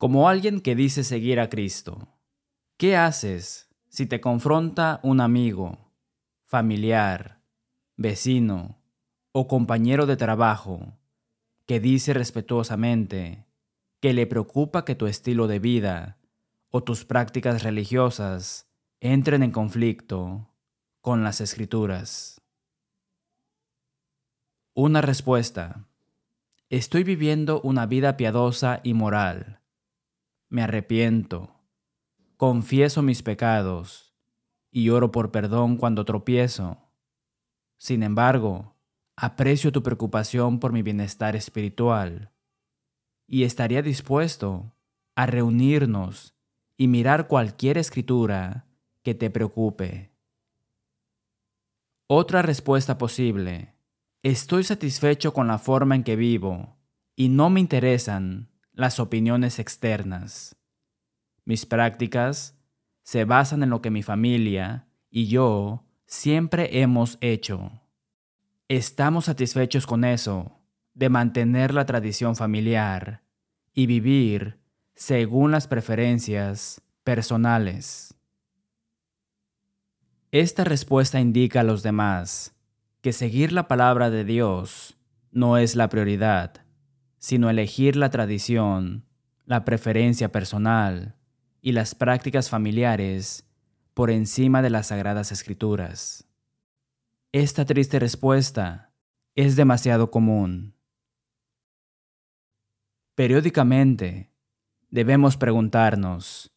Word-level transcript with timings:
Como 0.00 0.30
alguien 0.30 0.62
que 0.62 0.74
dice 0.74 1.04
seguir 1.04 1.40
a 1.40 1.50
Cristo, 1.50 2.08
¿qué 2.78 2.96
haces 2.96 3.68
si 3.90 4.06
te 4.06 4.18
confronta 4.18 4.98
un 5.02 5.20
amigo, 5.20 5.92
familiar, 6.46 7.42
vecino 7.98 8.78
o 9.32 9.46
compañero 9.46 10.06
de 10.06 10.16
trabajo 10.16 10.96
que 11.66 11.80
dice 11.80 12.14
respetuosamente 12.14 13.44
que 14.00 14.14
le 14.14 14.26
preocupa 14.26 14.86
que 14.86 14.94
tu 14.94 15.06
estilo 15.06 15.48
de 15.48 15.58
vida 15.58 16.16
o 16.70 16.82
tus 16.82 17.04
prácticas 17.04 17.62
religiosas 17.62 18.70
entren 19.00 19.42
en 19.42 19.50
conflicto 19.50 20.48
con 21.02 21.24
las 21.24 21.42
escrituras? 21.42 22.40
Una 24.72 25.02
respuesta. 25.02 25.84
Estoy 26.70 27.04
viviendo 27.04 27.60
una 27.60 27.84
vida 27.84 28.16
piadosa 28.16 28.80
y 28.82 28.94
moral. 28.94 29.59
Me 30.50 30.62
arrepiento. 30.62 31.54
Confieso 32.36 33.02
mis 33.02 33.22
pecados 33.22 34.16
y 34.72 34.90
oro 34.90 35.12
por 35.12 35.30
perdón 35.30 35.76
cuando 35.76 36.04
tropiezo. 36.04 36.90
Sin 37.78 38.02
embargo, 38.02 38.74
aprecio 39.14 39.70
tu 39.70 39.84
preocupación 39.84 40.58
por 40.58 40.72
mi 40.72 40.82
bienestar 40.82 41.36
espiritual 41.36 42.32
y 43.28 43.44
estaría 43.44 43.80
dispuesto 43.80 44.74
a 45.14 45.26
reunirnos 45.26 46.34
y 46.76 46.88
mirar 46.88 47.28
cualquier 47.28 47.78
escritura 47.78 48.66
que 49.04 49.14
te 49.14 49.30
preocupe. 49.30 50.10
Otra 52.08 52.42
respuesta 52.42 52.98
posible. 52.98 53.76
Estoy 54.24 54.64
satisfecho 54.64 55.32
con 55.32 55.46
la 55.46 55.58
forma 55.58 55.94
en 55.94 56.02
que 56.02 56.16
vivo 56.16 56.76
y 57.14 57.28
no 57.28 57.50
me 57.50 57.60
interesan 57.60 58.49
las 58.80 58.98
opiniones 58.98 59.58
externas. 59.58 60.56
Mis 61.44 61.66
prácticas 61.66 62.58
se 63.02 63.24
basan 63.24 63.62
en 63.62 63.70
lo 63.70 63.82
que 63.82 63.90
mi 63.90 64.02
familia 64.02 64.88
y 65.10 65.26
yo 65.26 65.84
siempre 66.06 66.80
hemos 66.80 67.18
hecho. 67.20 67.72
Estamos 68.68 69.26
satisfechos 69.26 69.86
con 69.86 70.04
eso, 70.04 70.60
de 70.94 71.10
mantener 71.10 71.74
la 71.74 71.84
tradición 71.84 72.36
familiar 72.36 73.22
y 73.74 73.86
vivir 73.86 74.58
según 74.94 75.50
las 75.50 75.66
preferencias 75.66 76.80
personales. 77.04 78.14
Esta 80.32 80.64
respuesta 80.64 81.20
indica 81.20 81.60
a 81.60 81.64
los 81.64 81.82
demás 81.82 82.54
que 83.02 83.12
seguir 83.12 83.52
la 83.52 83.68
palabra 83.68 84.08
de 84.08 84.24
Dios 84.24 84.96
no 85.32 85.58
es 85.58 85.74
la 85.74 85.88
prioridad, 85.88 86.64
sino 87.20 87.50
elegir 87.50 87.94
la 87.94 88.10
tradición, 88.10 89.04
la 89.44 89.64
preferencia 89.64 90.32
personal 90.32 91.14
y 91.62 91.72
las 91.72 91.94
prácticas 91.94 92.50
familiares 92.50 93.46
por 93.94 94.10
encima 94.10 94.62
de 94.62 94.70
las 94.70 94.88
sagradas 94.88 95.30
escrituras. 95.30 96.26
Esta 97.30 97.64
triste 97.64 97.98
respuesta 97.98 98.92
es 99.36 99.54
demasiado 99.54 100.10
común. 100.10 100.74
Periódicamente 103.14 104.32
debemos 104.88 105.36
preguntarnos, 105.36 106.50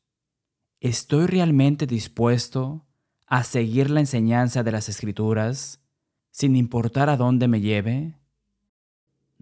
¿estoy 0.80 1.28
realmente 1.28 1.86
dispuesto 1.86 2.86
a 3.28 3.44
seguir 3.44 3.90
la 3.90 4.00
enseñanza 4.00 4.64
de 4.64 4.72
las 4.72 4.88
escrituras 4.88 5.82
sin 6.32 6.56
importar 6.56 7.10
a 7.10 7.18
dónde 7.18 7.48
me 7.48 7.60
lleve? 7.60 8.16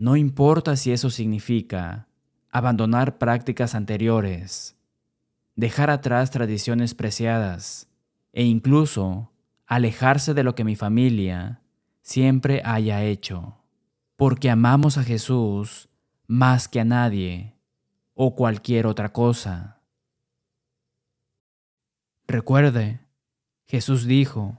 No 0.02 0.16
importa 0.16 0.78
si 0.78 0.92
eso 0.92 1.12
significa 1.12 2.08
abandonar 2.50 3.20
prácticas 3.20 3.76
anteriores, 3.76 4.76
dejar 5.56 5.92
atrás 5.92 6.32
tradiciones 6.32 6.96
preciadas 6.96 7.88
e 8.34 8.44
incluso 8.44 9.32
alejarse 9.68 10.34
de 10.34 10.44
lo 10.44 10.56
que 10.56 10.64
mi 10.64 10.76
familia 10.76 11.62
siempre 12.02 12.64
haya 12.66 13.04
hecho, 13.04 13.60
porque 14.16 14.50
amamos 14.50 14.98
a 14.98 15.04
Jesús 15.04 15.88
más 16.26 16.68
que 16.68 16.80
a 16.80 16.86
nadie 16.86 17.54
o 18.16 18.34
cualquier 18.34 18.88
otra 18.88 19.14
cosa. 19.14 19.84
Recuerde, 22.26 23.02
Jesús 23.68 24.08
dijo, 24.08 24.58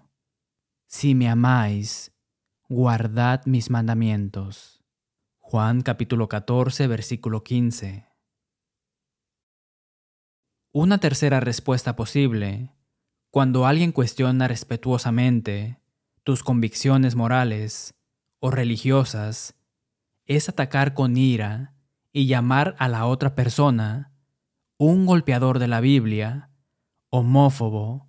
Si 0.87 1.17
me 1.17 1.29
amáis, 1.29 2.13
guardad 2.69 3.45
mis 3.45 3.71
mandamientos. 3.71 4.82
Juan 5.53 5.83
capítulo 5.83 6.31
14, 6.31 6.87
versículo 6.87 7.45
15. 7.45 8.07
Una 10.73 10.97
tercera 10.97 11.41
respuesta 11.41 11.95
posible, 11.95 12.73
cuando 13.31 13.67
alguien 13.67 13.93
cuestiona 13.93 14.49
respetuosamente 14.49 15.79
tus 16.23 16.43
convicciones 16.43 17.17
morales 17.17 17.93
o 18.41 18.51
religiosas, 18.51 19.55
es 20.25 20.49
atacar 20.49 20.95
con 20.95 21.19
ira 21.19 21.75
y 22.15 22.27
llamar 22.27 22.75
a 22.79 22.89
la 22.89 23.05
otra 23.05 23.35
persona 23.35 24.11
un 24.79 25.05
golpeador 25.05 25.59
de 25.59 25.69
la 25.69 25.83
Biblia, 25.83 26.49
homófobo, 27.11 28.09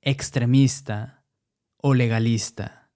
extremista 0.00 1.26
o 1.76 1.92
legalista. 1.92 2.90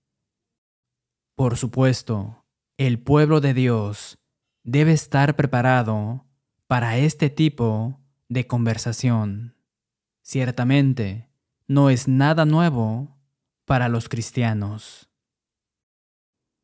Por 1.34 1.58
supuesto, 1.58 2.41
el 2.86 2.98
pueblo 2.98 3.40
de 3.40 3.54
Dios 3.54 4.18
debe 4.64 4.92
estar 4.92 5.36
preparado 5.36 6.26
para 6.66 6.96
este 6.98 7.30
tipo 7.30 8.00
de 8.28 8.48
conversación. 8.48 9.54
Ciertamente, 10.22 11.28
no 11.68 11.90
es 11.90 12.08
nada 12.08 12.44
nuevo 12.44 13.16
para 13.66 13.88
los 13.88 14.08
cristianos. 14.08 15.08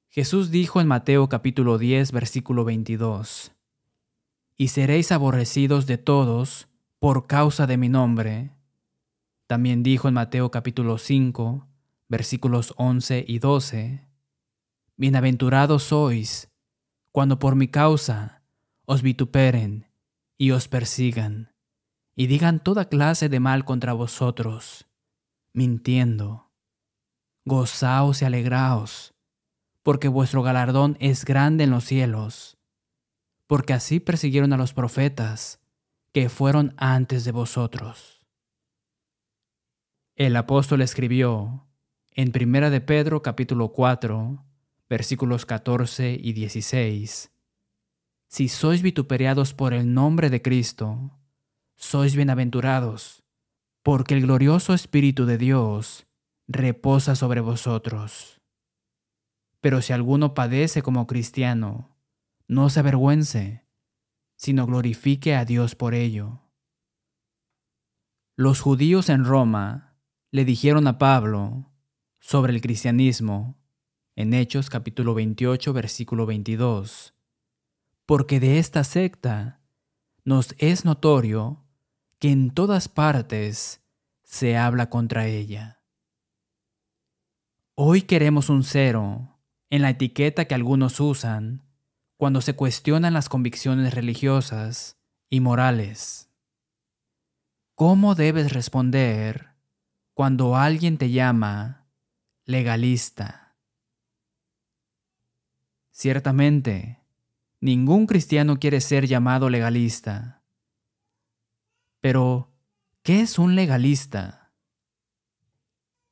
Jesús 0.08 0.50
dijo 0.50 0.80
en 0.80 0.88
Mateo 0.88 1.28
capítulo 1.28 1.78
10 1.78 2.10
versículo 2.10 2.64
22, 2.64 3.52
Y 4.56 4.68
seréis 4.68 5.12
aborrecidos 5.12 5.86
de 5.86 5.98
todos 5.98 6.66
por 6.98 7.28
causa 7.28 7.68
de 7.68 7.76
mi 7.76 7.88
nombre. 7.88 8.50
También 9.46 9.84
dijo 9.84 10.08
en 10.08 10.14
Mateo 10.14 10.50
capítulo 10.50 10.98
5 10.98 11.68
versículos 12.08 12.74
11 12.76 13.24
y 13.28 13.38
12, 13.38 14.07
Bienaventurados 15.00 15.84
sois 15.84 16.50
cuando 17.12 17.38
por 17.38 17.54
mi 17.54 17.68
causa 17.68 18.42
os 18.84 19.00
vituperen 19.00 19.86
y 20.36 20.50
os 20.50 20.66
persigan 20.66 21.54
y 22.16 22.26
digan 22.26 22.58
toda 22.58 22.88
clase 22.88 23.28
de 23.28 23.38
mal 23.38 23.64
contra 23.64 23.92
vosotros, 23.92 24.88
mintiendo. 25.52 26.50
Gozaos 27.44 28.22
y 28.22 28.24
alegraos, 28.24 29.14
porque 29.84 30.08
vuestro 30.08 30.42
galardón 30.42 30.96
es 30.98 31.24
grande 31.24 31.62
en 31.62 31.70
los 31.70 31.84
cielos, 31.84 32.58
porque 33.46 33.74
así 33.74 34.00
persiguieron 34.00 34.52
a 34.52 34.56
los 34.56 34.74
profetas 34.74 35.60
que 36.12 36.28
fueron 36.28 36.74
antes 36.76 37.24
de 37.24 37.30
vosotros. 37.30 38.26
El 40.16 40.34
apóstol 40.34 40.80
escribió 40.80 41.68
en 42.10 42.32
Primera 42.32 42.68
de 42.68 42.80
Pedro 42.80 43.22
capítulo 43.22 43.68
4, 43.68 44.44
versículos 44.88 45.44
14 45.44 46.18
y 46.20 46.32
16, 46.32 47.30
Si 48.26 48.48
sois 48.48 48.82
vituperiados 48.82 49.54
por 49.54 49.74
el 49.74 49.92
nombre 49.92 50.30
de 50.30 50.40
Cristo, 50.40 51.18
sois 51.76 52.16
bienaventurados, 52.16 53.22
porque 53.82 54.14
el 54.14 54.22
glorioso 54.22 54.74
Espíritu 54.74 55.26
de 55.26 55.38
Dios 55.38 56.06
reposa 56.46 57.14
sobre 57.14 57.40
vosotros. 57.40 58.40
Pero 59.60 59.82
si 59.82 59.92
alguno 59.92 60.34
padece 60.34 60.82
como 60.82 61.06
cristiano, 61.06 61.96
no 62.46 62.70
se 62.70 62.80
avergüence, 62.80 63.66
sino 64.36 64.66
glorifique 64.66 65.34
a 65.34 65.44
Dios 65.44 65.74
por 65.74 65.94
ello. 65.94 66.40
Los 68.36 68.60
judíos 68.60 69.08
en 69.08 69.24
Roma 69.24 69.96
le 70.30 70.44
dijeron 70.44 70.86
a 70.86 70.96
Pablo 70.96 71.72
sobre 72.20 72.52
el 72.52 72.60
cristianismo 72.60 73.57
en 74.18 74.34
Hechos 74.34 74.68
capítulo 74.68 75.14
28 75.14 75.72
versículo 75.72 76.26
22, 76.26 77.14
porque 78.04 78.40
de 78.40 78.58
esta 78.58 78.82
secta 78.82 79.60
nos 80.24 80.56
es 80.58 80.84
notorio 80.84 81.62
que 82.18 82.32
en 82.32 82.50
todas 82.50 82.88
partes 82.88 83.80
se 84.24 84.56
habla 84.56 84.90
contra 84.90 85.28
ella. 85.28 85.84
Hoy 87.76 88.02
queremos 88.02 88.48
un 88.48 88.64
cero 88.64 89.38
en 89.70 89.82
la 89.82 89.90
etiqueta 89.90 90.46
que 90.46 90.54
algunos 90.56 90.98
usan 90.98 91.62
cuando 92.16 92.40
se 92.40 92.54
cuestionan 92.54 93.14
las 93.14 93.28
convicciones 93.28 93.94
religiosas 93.94 94.98
y 95.30 95.38
morales. 95.38 96.28
¿Cómo 97.76 98.16
debes 98.16 98.52
responder 98.52 99.54
cuando 100.12 100.56
alguien 100.56 100.98
te 100.98 101.12
llama 101.12 101.86
legalista? 102.46 103.47
Ciertamente, 106.00 107.00
ningún 107.60 108.06
cristiano 108.06 108.60
quiere 108.60 108.80
ser 108.80 109.08
llamado 109.08 109.50
legalista 109.50 110.44
Pero, 112.00 112.52
¿qué 113.02 113.22
es 113.22 113.36
un 113.36 113.56
legalista? 113.56 114.52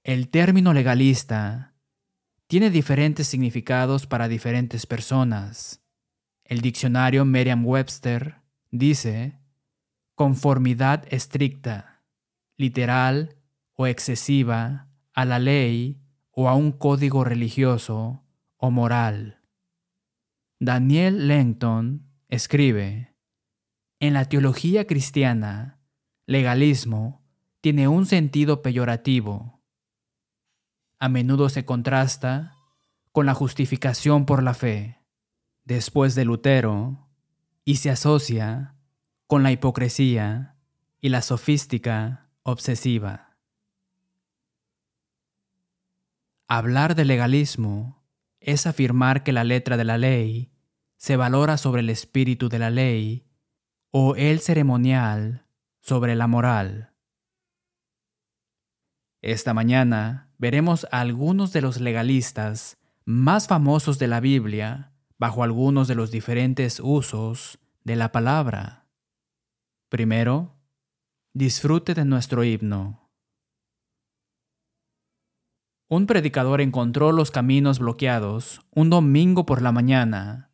El 0.03 0.29
término 0.29 0.73
legalista 0.73 1.77
tiene 2.49 2.71
diferentes 2.71 3.29
significados 3.29 4.09
para 4.09 4.27
diferentes 4.27 4.87
personas. 4.87 5.85
El 6.43 6.63
diccionario 6.63 7.25
Merriam-Webster 7.25 8.41
dice 8.73 9.39
conformidad 10.17 11.05
estricta, 11.15 12.03
literal 12.57 13.37
o 13.75 13.87
excesiva 13.87 14.89
a 15.13 15.25
la 15.25 15.39
ley 15.39 16.01
o 16.33 16.49
a 16.49 16.57
un 16.57 16.73
código 16.73 17.23
religioso 17.23 18.25
o 18.57 18.73
moral. 18.73 19.46
Daniel 20.59 21.29
Langton 21.29 22.11
escribe, 22.31 23.15
en 24.01 24.15
la 24.15 24.25
teología 24.25 24.87
cristiana, 24.87 25.83
legalismo 26.25 27.23
tiene 27.61 27.89
un 27.89 28.07
sentido 28.07 28.63
peyorativo. 28.63 29.63
A 30.99 31.11
menudo 31.11 31.51
se 31.51 31.67
contrasta 31.67 32.57
con 33.13 33.27
la 33.27 33.35
justificación 33.35 34.25
por 34.25 34.43
la 34.43 34.55
fe, 34.55 35.03
después 35.65 36.15
de 36.15 36.25
Lutero, 36.25 37.07
y 37.67 37.77
se 37.77 37.91
asocia 37.91 38.77
con 39.27 39.43
la 39.43 39.53
hipocresía 39.53 40.57
y 41.03 41.11
la 41.11 41.21
sofística 41.21 42.31
obsesiva. 42.45 43.37
Hablar 46.49 46.95
de 46.95 47.05
legalismo 47.05 47.96
es 48.47 48.67
afirmar 48.67 49.25
que 49.25 49.33
la 49.33 49.45
letra 49.45 49.77
de 49.77 49.85
la 49.85 49.99
ley 49.99 50.53
se 50.97 51.17
valora 51.17 51.59
sobre 51.59 51.81
el 51.81 51.91
espíritu 51.91 52.49
de 52.49 52.61
la 52.61 52.71
ley 52.71 53.27
o 53.91 54.15
el 54.15 54.41
ceremonial 54.41 55.47
sobre 55.81 56.15
la 56.15 56.29
moral. 56.29 56.95
Esta 59.21 59.53
mañana 59.53 60.31
veremos 60.39 60.87
a 60.93 61.01
algunos 61.01 61.53
de 61.53 61.61
los 61.61 61.81
legalistas 61.81 62.79
más 63.05 63.49
famosos 63.49 63.99
de 63.99 64.07
la 64.07 64.21
Biblia 64.21 64.93
bajo 65.19 65.43
algunos 65.43 65.89
de 65.89 65.97
los 65.97 66.13
diferentes 66.13 66.79
usos 66.81 67.59
de 67.83 67.97
la 67.97 68.13
palabra. 68.13 68.87
Primero, 69.89 70.55
disfrute 71.33 71.95
de 71.95 72.05
nuestro 72.05 72.45
himno. 72.45 73.06
Un 75.89 76.07
predicador 76.07 76.61
encontró 76.61 77.13
los 77.13 77.31
caminos 77.31 77.79
bloqueados 77.79 78.61
un 78.75 78.91
domingo 78.91 79.47
por 79.47 79.63
la 79.63 79.71
mañana 79.71 80.51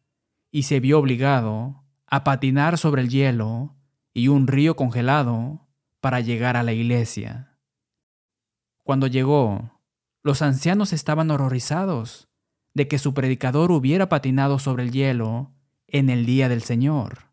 y 0.50 0.64
se 0.64 0.78
vio 0.78 0.98
obligado 0.98 1.84
a 2.06 2.22
patinar 2.22 2.76
sobre 2.76 3.00
el 3.00 3.08
hielo 3.08 3.74
y 4.12 4.28
un 4.28 4.46
río 4.46 4.76
congelado 4.76 5.66
para 6.00 6.20
llegar 6.20 6.58
a 6.58 6.62
la 6.62 6.74
iglesia. 6.74 7.56
Cuando 8.82 9.06
llegó, 9.06 9.80
los 10.22 10.42
ancianos 10.42 10.92
estaban 10.92 11.30
horrorizados 11.30 12.28
de 12.74 12.86
que 12.86 12.98
su 12.98 13.14
predicador 13.14 13.72
hubiera 13.72 14.10
patinado 14.10 14.58
sobre 14.58 14.82
el 14.82 14.92
hielo 14.92 15.50
en 15.86 16.10
el 16.10 16.26
día 16.26 16.50
del 16.50 16.62
Señor. 16.62 17.30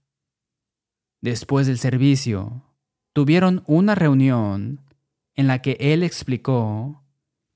Después 1.20 1.68
del 1.68 1.78
servicio, 1.78 2.64
tuvieron 3.12 3.64
una 3.68 3.96
reunión 3.96 4.80
en 5.36 5.48
la 5.48 5.62
que 5.62 5.76
él 5.80 6.04
explicó 6.04 7.04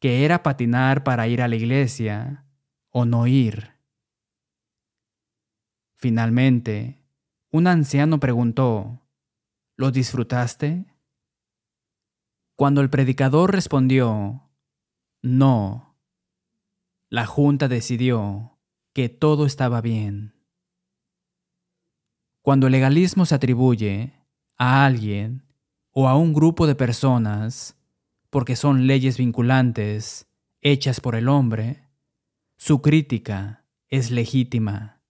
que 0.04 0.26
era 0.26 0.44
patinar 0.44 1.06
para 1.06 1.30
ir 1.30 1.42
a 1.42 1.48
la 1.48 1.56
iglesia 1.56 2.46
o 2.90 3.06
no 3.06 3.26
ir. 3.26 3.72
Finalmente, 5.96 7.02
un 7.52 7.68
anciano 7.68 8.20
preguntó, 8.20 9.00
¿Lo 9.78 9.92
disfrutaste? 9.92 10.94
Cuando 12.58 12.82
el 12.82 12.90
predicador 12.90 13.54
respondió, 13.54 14.50
no, 15.22 15.96
la 17.08 17.26
junta 17.26 17.70
decidió 17.70 18.60
que 18.92 19.08
todo 19.08 19.46
estaba 19.46 19.80
bien. 19.80 20.36
Cuando 22.42 22.68
el 22.68 22.74
legalismo 22.74 23.26
se 23.26 23.36
atribuye 23.36 24.12
a 24.58 24.86
alguien 24.86 25.46
o 25.92 26.10
a 26.10 26.18
un 26.18 26.34
grupo 26.34 26.68
de 26.68 26.76
personas 26.76 27.78
porque 28.34 28.56
son 28.56 28.88
leyes 28.88 29.20
vinculantes 29.20 30.26
hechas 30.62 31.00
por 31.00 31.14
el 31.14 31.30
hombre, 31.30 31.84
su 32.58 32.82
crítica 32.82 33.64
es 33.90 34.10
legítima. 34.10 35.04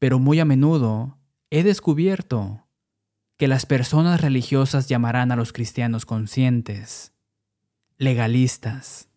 Pero 0.00 0.18
muy 0.18 0.40
a 0.40 0.44
menudo 0.44 1.20
he 1.48 1.62
descubierto 1.62 2.66
que 3.36 3.46
las 3.46 3.66
personas 3.66 4.20
religiosas 4.20 4.88
llamarán 4.88 5.30
a 5.30 5.36
los 5.36 5.52
cristianos 5.52 6.06
conscientes, 6.06 7.12
legalistas, 7.98 9.08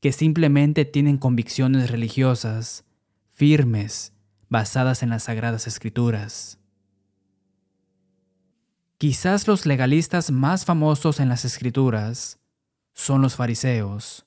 que 0.00 0.12
simplemente 0.12 0.84
tienen 0.84 1.16
convicciones 1.16 1.90
religiosas 1.90 2.84
firmes 3.32 4.12
basadas 4.50 5.02
en 5.02 5.08
las 5.08 5.22
sagradas 5.22 5.66
escrituras. 5.66 6.59
Quizás 9.00 9.48
los 9.48 9.64
legalistas 9.64 10.30
más 10.30 10.66
famosos 10.66 11.20
en 11.20 11.30
las 11.30 11.46
escrituras 11.46 12.38
son 12.92 13.22
los 13.22 13.34
fariseos. 13.34 14.26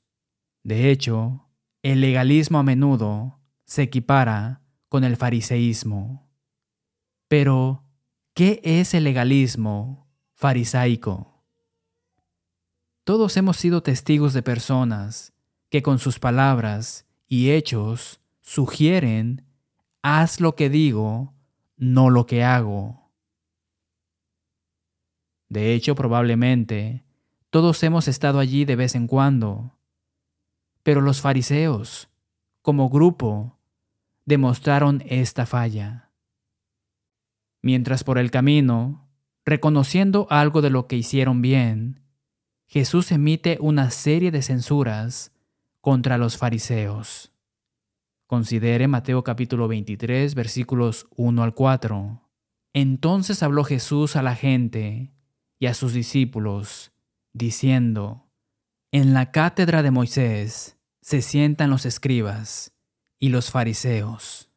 De 0.63 0.89
hecho, 0.89 1.47
el 1.83 2.01
legalismo 2.01 2.57
a 2.57 2.63
menudo 2.63 3.39
se 3.65 3.83
equipara 3.83 4.63
con 4.89 5.03
el 5.03 5.15
fariseísmo. 5.15 6.27
Pero, 7.27 7.83
¿qué 8.33 8.61
es 8.63 8.95
el 8.95 9.03
legalismo 9.03 10.07
farisaico? 10.33 11.43
Todos 13.03 13.37
hemos 13.37 13.57
sido 13.57 13.83
testigos 13.83 14.33
de 14.33 14.41
personas 14.41 15.33
que 15.69 15.83
con 15.83 15.99
sus 15.99 16.17
palabras 16.17 17.05
y 17.27 17.51
hechos 17.51 18.21
sugieren 18.41 19.45
haz 20.01 20.39
lo 20.39 20.55
que 20.55 20.71
digo, 20.71 21.35
no 21.77 22.09
lo 22.09 22.25
que 22.25 22.43
hago. 22.43 23.02
De 25.53 25.75
hecho, 25.75 25.93
probablemente, 25.93 27.03
todos 27.51 27.83
hemos 27.83 28.07
estado 28.07 28.39
allí 28.39 28.65
de 28.65 28.75
vez 28.75 28.95
en 28.95 29.05
cuando. 29.05 29.77
Pero 30.81 30.99
los 30.99 31.21
fariseos, 31.21 32.09
como 32.63 32.89
grupo, 32.89 33.59
demostraron 34.25 35.03
esta 35.05 35.45
falla. 35.45 36.09
Mientras 37.61 38.03
por 38.03 38.17
el 38.17 38.31
camino, 38.31 39.07
reconociendo 39.45 40.25
algo 40.31 40.63
de 40.63 40.71
lo 40.71 40.87
que 40.87 40.95
hicieron 40.95 41.43
bien, 41.43 42.01
Jesús 42.65 43.11
emite 43.11 43.59
una 43.61 43.91
serie 43.91 44.31
de 44.31 44.41
censuras 44.41 45.33
contra 45.81 46.17
los 46.17 46.35
fariseos. 46.35 47.31
Considere 48.25 48.87
Mateo 48.87 49.23
capítulo 49.23 49.67
23 49.67 50.33
versículos 50.33 51.05
1 51.15 51.43
al 51.43 51.53
4. 51.53 52.27
Entonces 52.73 53.43
habló 53.43 53.63
Jesús 53.63 54.15
a 54.15 54.23
la 54.23 54.33
gente 54.33 55.13
y 55.63 55.67
a 55.67 55.73
sus 55.73 55.93
discípulos, 55.93 56.91
diciendo, 57.31 58.29
En 58.91 59.13
la 59.13 59.31
cátedra 59.31 59.81
de 59.81 59.91
Moisés 59.91 60.77
se 61.01 61.21
sientan 61.21 61.69
los 61.69 61.85
escribas 61.85 62.73
y 63.17 63.29
los 63.29 63.49
fariseos. 63.49 64.49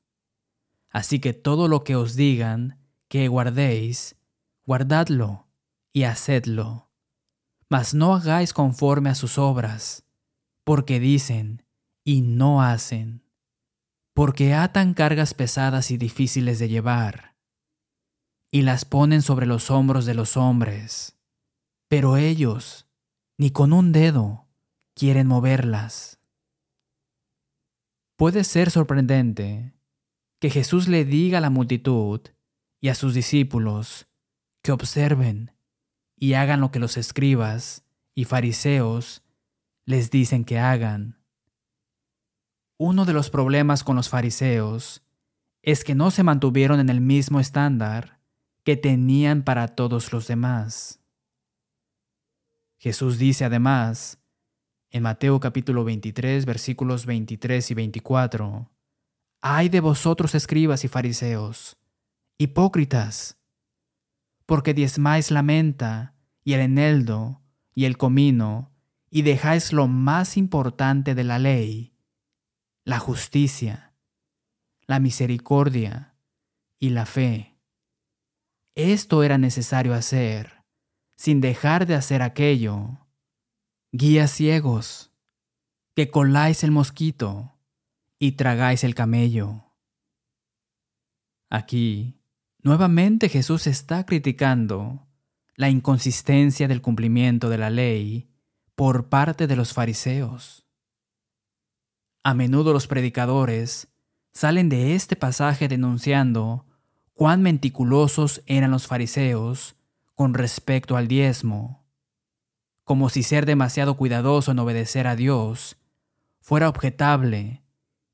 Así 0.90 1.20
que 1.20 1.32
todo 1.32 1.68
lo 1.68 1.84
que 1.84 1.94
os 1.94 2.16
digan 2.16 2.80
que 3.06 3.28
guardéis, 3.28 4.16
guardadlo 4.64 5.46
y 5.92 6.02
hacedlo. 6.02 6.90
Mas 7.68 7.94
no 7.94 8.16
hagáis 8.16 8.52
conforme 8.52 9.08
a 9.08 9.14
sus 9.14 9.38
obras, 9.38 10.02
porque 10.64 10.98
dicen 10.98 11.62
y 12.02 12.22
no 12.22 12.62
hacen 12.62 13.22
porque 14.12 14.54
atan 14.54 14.94
cargas 14.94 15.34
pesadas 15.34 15.90
y 15.90 15.98
difíciles 15.98 16.58
de 16.58 16.70
llevar, 16.70 17.25
y 18.50 18.62
las 18.62 18.84
ponen 18.84 19.22
sobre 19.22 19.46
los 19.46 19.70
hombros 19.70 20.06
de 20.06 20.14
los 20.14 20.36
hombres, 20.36 21.18
pero 21.88 22.16
ellos, 22.16 22.86
ni 23.38 23.50
con 23.50 23.72
un 23.72 23.92
dedo, 23.92 24.46
quieren 24.94 25.26
moverlas. 25.26 26.18
Puede 28.16 28.44
ser 28.44 28.70
sorprendente 28.70 29.74
que 30.40 30.50
Jesús 30.50 30.88
le 30.88 31.04
diga 31.04 31.38
a 31.38 31.40
la 31.40 31.50
multitud 31.50 32.20
y 32.80 32.88
a 32.88 32.94
sus 32.94 33.14
discípulos 33.14 34.06
que 34.62 34.72
observen 34.72 35.52
y 36.16 36.34
hagan 36.34 36.60
lo 36.60 36.70
que 36.70 36.78
los 36.78 36.96
escribas 36.96 37.84
y 38.14 38.24
fariseos 38.24 39.22
les 39.84 40.10
dicen 40.10 40.44
que 40.44 40.58
hagan. 40.58 41.18
Uno 42.78 43.04
de 43.04 43.12
los 43.12 43.30
problemas 43.30 43.84
con 43.84 43.96
los 43.96 44.08
fariseos 44.08 45.02
es 45.62 45.84
que 45.84 45.94
no 45.94 46.10
se 46.10 46.22
mantuvieron 46.22 46.80
en 46.80 46.88
el 46.88 47.00
mismo 47.00 47.40
estándar 47.40 48.15
que 48.66 48.76
tenían 48.76 49.44
para 49.44 49.68
todos 49.68 50.12
los 50.12 50.26
demás. 50.26 51.00
Jesús 52.80 53.16
dice 53.16 53.44
además, 53.44 54.18
en 54.90 55.04
Mateo 55.04 55.38
capítulo 55.38 55.84
23 55.84 56.44
versículos 56.44 57.06
23 57.06 57.70
y 57.70 57.74
24, 57.74 58.68
Ay 59.40 59.68
de 59.68 59.78
vosotros 59.78 60.34
escribas 60.34 60.82
y 60.84 60.88
fariseos, 60.88 61.78
hipócritas, 62.38 63.38
porque 64.46 64.74
diezmáis 64.74 65.30
la 65.30 65.44
menta 65.44 66.16
y 66.42 66.54
el 66.54 66.60
eneldo 66.62 67.42
y 67.72 67.84
el 67.84 67.96
comino, 67.96 68.72
y 69.10 69.22
dejáis 69.22 69.72
lo 69.72 69.86
más 69.86 70.36
importante 70.36 71.14
de 71.14 71.22
la 71.22 71.38
ley, 71.38 71.94
la 72.82 72.98
justicia, 72.98 73.94
la 74.88 74.98
misericordia 74.98 76.16
y 76.80 76.90
la 76.90 77.06
fe. 77.06 77.55
Esto 78.76 79.22
era 79.22 79.38
necesario 79.38 79.94
hacer, 79.94 80.62
sin 81.16 81.40
dejar 81.40 81.86
de 81.86 81.94
hacer 81.94 82.20
aquello. 82.20 82.98
Guías 83.90 84.30
ciegos, 84.30 85.10
que 85.94 86.10
coláis 86.10 86.62
el 86.62 86.72
mosquito 86.72 87.54
y 88.18 88.32
tragáis 88.32 88.84
el 88.84 88.94
camello. 88.94 89.64
Aquí, 91.48 92.20
nuevamente 92.62 93.30
Jesús 93.30 93.66
está 93.66 94.04
criticando 94.04 95.06
la 95.54 95.70
inconsistencia 95.70 96.68
del 96.68 96.82
cumplimiento 96.82 97.48
de 97.48 97.56
la 97.56 97.70
ley 97.70 98.28
por 98.74 99.08
parte 99.08 99.46
de 99.46 99.56
los 99.56 99.72
fariseos. 99.72 100.66
A 102.22 102.34
menudo 102.34 102.74
los 102.74 102.86
predicadores 102.86 103.88
salen 104.34 104.68
de 104.68 104.94
este 104.94 105.16
pasaje 105.16 105.66
denunciando 105.66 106.66
cuán 107.16 107.40
meticulosos 107.40 108.42
eran 108.44 108.70
los 108.70 108.86
fariseos 108.86 109.74
con 110.14 110.34
respecto 110.34 110.98
al 110.98 111.08
diezmo, 111.08 111.82
como 112.84 113.08
si 113.08 113.22
ser 113.22 113.46
demasiado 113.46 113.96
cuidadoso 113.96 114.52
en 114.52 114.58
obedecer 114.58 115.06
a 115.06 115.16
Dios 115.16 115.78
fuera 116.40 116.68
objetable 116.68 117.62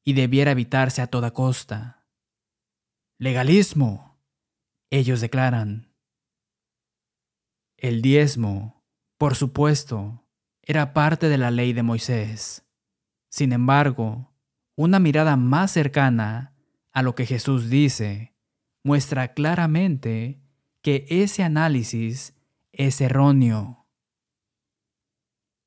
y 0.05 0.13
debiera 0.13 0.53
evitarse 0.53 1.03
a 1.03 1.09
toda 1.09 1.33
costa. 1.33 2.07
Legalismo, 3.19 4.21
ellos 4.89 5.21
declaran. 5.21 5.93
El 7.77 8.03
diezmo, 8.03 8.85
por 9.19 9.35
supuesto, 9.35 10.25
era 10.63 10.95
parte 10.95 11.29
de 11.29 11.39
la 11.39 11.51
ley 11.51 11.73
de 11.73 11.83
Moisés. 11.83 12.65
Sin 13.29 13.53
embargo, 13.53 14.33
una 14.77 15.01
mirada 15.01 15.37
más 15.37 15.73
cercana 15.73 16.55
a 16.93 17.03
lo 17.03 17.17
que 17.17 17.27
Jesús 17.27 17.69
dice 17.69 18.32
muestra 18.83 19.35
claramente 19.35 20.41
que 20.83 21.07
ese 21.09 21.43
análisis 21.43 22.35
es 22.73 23.01
erróneo. 23.01 23.87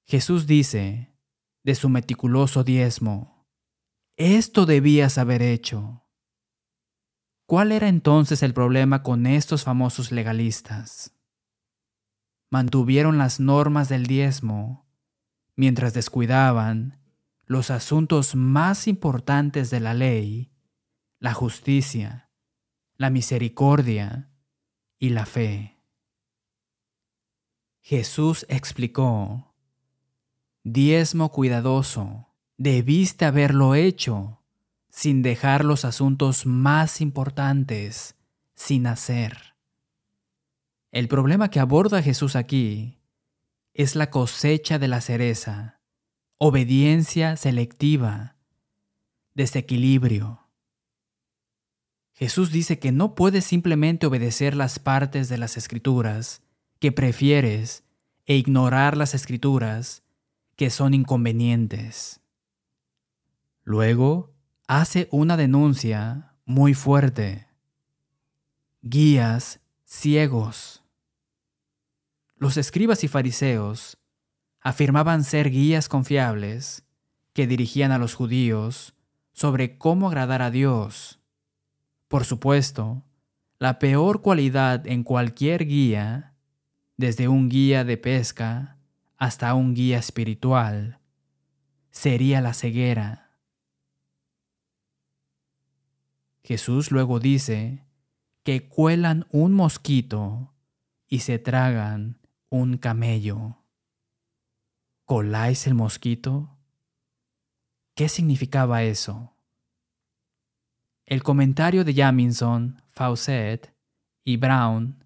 Jesús 0.06 0.46
dice 0.46 1.16
de 1.64 1.76
su 1.76 1.90
meticuloso 1.90 2.64
diezmo, 2.64 3.48
esto 4.18 4.66
debías 4.66 5.18
haber 5.18 5.42
hecho. 5.42 6.04
¿Cuál 7.48 7.72
era 7.72 7.88
entonces 7.88 8.44
el 8.44 8.54
problema 8.54 9.04
con 9.04 9.26
estos 9.26 9.64
famosos 9.64 10.12
legalistas? 10.12 11.16
Mantuvieron 12.50 13.18
las 13.18 13.40
normas 13.40 13.90
del 13.90 14.06
diezmo 14.06 14.86
mientras 15.56 15.94
descuidaban 15.94 17.00
los 17.46 17.70
asuntos 17.72 18.36
más 18.36 18.88
importantes 18.88 19.70
de 19.70 19.80
la 19.80 19.94
ley, 19.94 20.52
la 21.20 21.34
justicia, 21.34 22.25
la 22.98 23.10
misericordia 23.10 24.30
y 25.00 25.10
la 25.10 25.26
fe. 25.26 25.78
Jesús 27.82 28.46
explicó, 28.50 29.54
diezmo 30.64 31.32
cuidadoso, 31.32 32.34
debiste 32.58 33.26
haberlo 33.26 33.76
hecho 33.76 34.42
sin 34.90 35.22
dejar 35.22 35.66
los 35.66 35.86
asuntos 35.86 36.46
más 36.46 37.02
importantes 37.02 38.16
sin 38.56 38.88
hacer. 38.88 39.56
El 40.92 41.10
problema 41.10 41.50
que 41.50 41.60
aborda 41.60 42.02
Jesús 42.02 42.38
aquí 42.38 42.98
es 43.74 43.96
la 43.96 44.10
cosecha 44.10 44.80
de 44.80 44.88
la 44.88 45.02
cereza, 45.02 45.82
obediencia 46.38 47.36
selectiva, 47.36 48.38
desequilibrio. 49.34 50.45
Jesús 52.16 52.52
dice 52.52 52.80
que 52.80 52.94
no 52.94 53.14
puedes 53.14 53.44
simplemente 53.44 54.08
obedecer 54.08 54.56
las 54.56 54.80
partes 54.80 55.28
de 55.28 55.38
las 55.38 55.58
escrituras 55.58 56.42
que 56.80 56.94
prefieres 56.94 57.84
e 58.26 58.38
ignorar 58.38 58.96
las 58.96 59.14
escrituras 59.14 60.02
que 60.56 60.70
son 60.70 60.94
inconvenientes. 60.94 62.22
Luego, 63.64 64.34
hace 64.68 65.10
una 65.12 65.36
denuncia 65.36 66.34
muy 66.46 66.74
fuerte. 66.74 67.48
Guías 68.82 69.60
ciegos. 69.84 70.84
Los 72.38 72.56
escribas 72.56 73.04
y 73.04 73.10
fariseos 73.10 73.98
afirmaban 74.62 75.26
ser 75.26 75.50
guías 75.50 75.90
confiables 75.90 76.86
que 77.34 77.46
dirigían 77.46 77.92
a 77.92 77.98
los 77.98 78.14
judíos 78.14 78.94
sobre 79.34 79.78
cómo 79.78 80.08
agradar 80.08 80.42
a 80.42 80.50
Dios. 80.50 81.20
Por 82.08 82.26
supuesto, 82.26 83.04
la 83.58 83.80
peor 83.80 84.22
cualidad 84.22 84.86
en 84.88 85.04
cualquier 85.04 85.66
guía, 85.66 86.36
desde 86.98 87.28
un 87.28 87.50
guía 87.50 87.84
de 87.84 87.98
pesca 87.98 88.78
hasta 89.18 89.54
un 89.54 89.74
guía 89.74 89.98
espiritual, 89.98 91.00
sería 91.90 92.42
la 92.42 92.54
ceguera. 92.54 93.32
Jesús 96.44 96.92
luego 96.92 97.20
dice 97.20 97.84
que 98.44 98.68
cuelan 98.68 99.26
un 99.32 99.54
mosquito 99.54 100.54
y 101.08 101.20
se 101.20 101.40
tragan 101.40 102.20
un 102.50 102.78
camello. 102.78 103.58
¿Coláis 105.06 105.66
el 105.66 105.74
mosquito? 105.74 106.56
¿Qué 107.96 108.10
significaba 108.10 108.84
eso? 108.84 109.35
El 111.06 111.22
comentario 111.22 111.84
de 111.84 111.94
Jamison, 111.94 112.82
Fawcett 112.88 113.72
y 114.24 114.38
Brown 114.38 115.04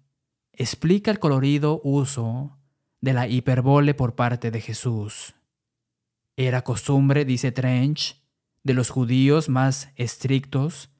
explica 0.52 1.10
el 1.10 1.18
colorido 1.18 1.80
uso 1.84 2.56
de 3.00 3.12
la 3.12 3.28
hiperbole 3.28 3.92
por 3.94 4.14
parte 4.14 4.50
de 4.50 4.60
Jesús. 4.60 5.34
Era 6.36 6.62
costumbre, 6.62 7.26
dice 7.26 7.52
Trench, 7.52 8.22
de 8.62 8.74
los 8.74 8.88
judíos 8.88 9.48
más 9.48 9.90
estrictos 9.96 10.90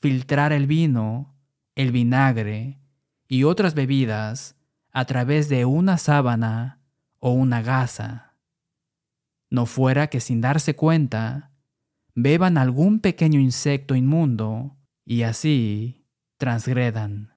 filtrar 0.00 0.52
el 0.52 0.66
vino, 0.66 1.34
el 1.74 1.90
vinagre 1.90 2.78
y 3.26 3.44
otras 3.44 3.74
bebidas 3.74 4.56
a 4.92 5.04
través 5.04 5.48
de 5.48 5.64
una 5.64 5.98
sábana 5.98 6.80
o 7.18 7.32
una 7.32 7.62
gasa. 7.62 8.34
No 9.50 9.66
fuera 9.66 10.08
que 10.08 10.20
sin 10.20 10.40
darse 10.40 10.76
cuenta, 10.76 11.53
beban 12.14 12.58
algún 12.58 13.00
pequeño 13.00 13.40
insecto 13.40 13.94
inmundo 13.94 14.76
y 15.04 15.22
así 15.22 16.06
transgredan. 16.36 17.36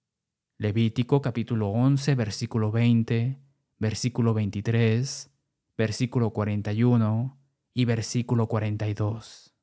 Levítico 0.57 1.21
capítulo 1.21 1.69
11, 1.69 2.15
versículo 2.15 2.71
20, 2.71 3.39
versículo 3.77 4.33
23, 4.33 5.29
versículo 5.77 6.31
41 6.31 7.37
y 7.73 7.85
versículo 7.85 8.47
42. 8.47 9.53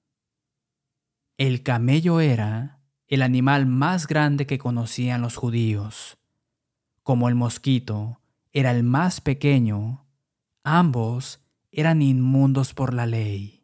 El 1.37 1.63
camello 1.63 2.21
era 2.21 2.81
el 3.09 3.23
animal 3.23 3.67
más 3.67 4.07
grande 4.07 4.47
que 4.47 4.59
conocían 4.59 5.21
los 5.21 5.37
judíos 5.37 6.19
como 7.05 7.29
el 7.29 7.35
mosquito 7.35 8.19
era 8.53 8.71
el 8.71 8.83
más 8.83 9.21
pequeño, 9.21 10.07
ambos 10.65 11.45
eran 11.71 12.01
inmundos 12.01 12.73
por 12.73 12.95
la 12.95 13.05
ley. 13.05 13.64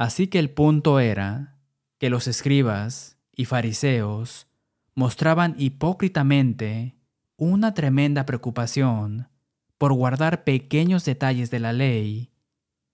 Así 0.00 0.28
que 0.28 0.38
el 0.38 0.48
punto 0.48 0.98
era 0.98 1.58
que 1.98 2.08
los 2.08 2.26
escribas 2.26 3.18
y 3.36 3.44
fariseos 3.44 4.46
mostraban 4.94 5.54
hipócritamente 5.58 6.96
una 7.36 7.74
tremenda 7.74 8.24
preocupación 8.24 9.28
por 9.76 9.92
guardar 9.92 10.42
pequeños 10.42 11.04
detalles 11.04 11.50
de 11.50 11.58
la 11.58 11.74
ley 11.74 12.32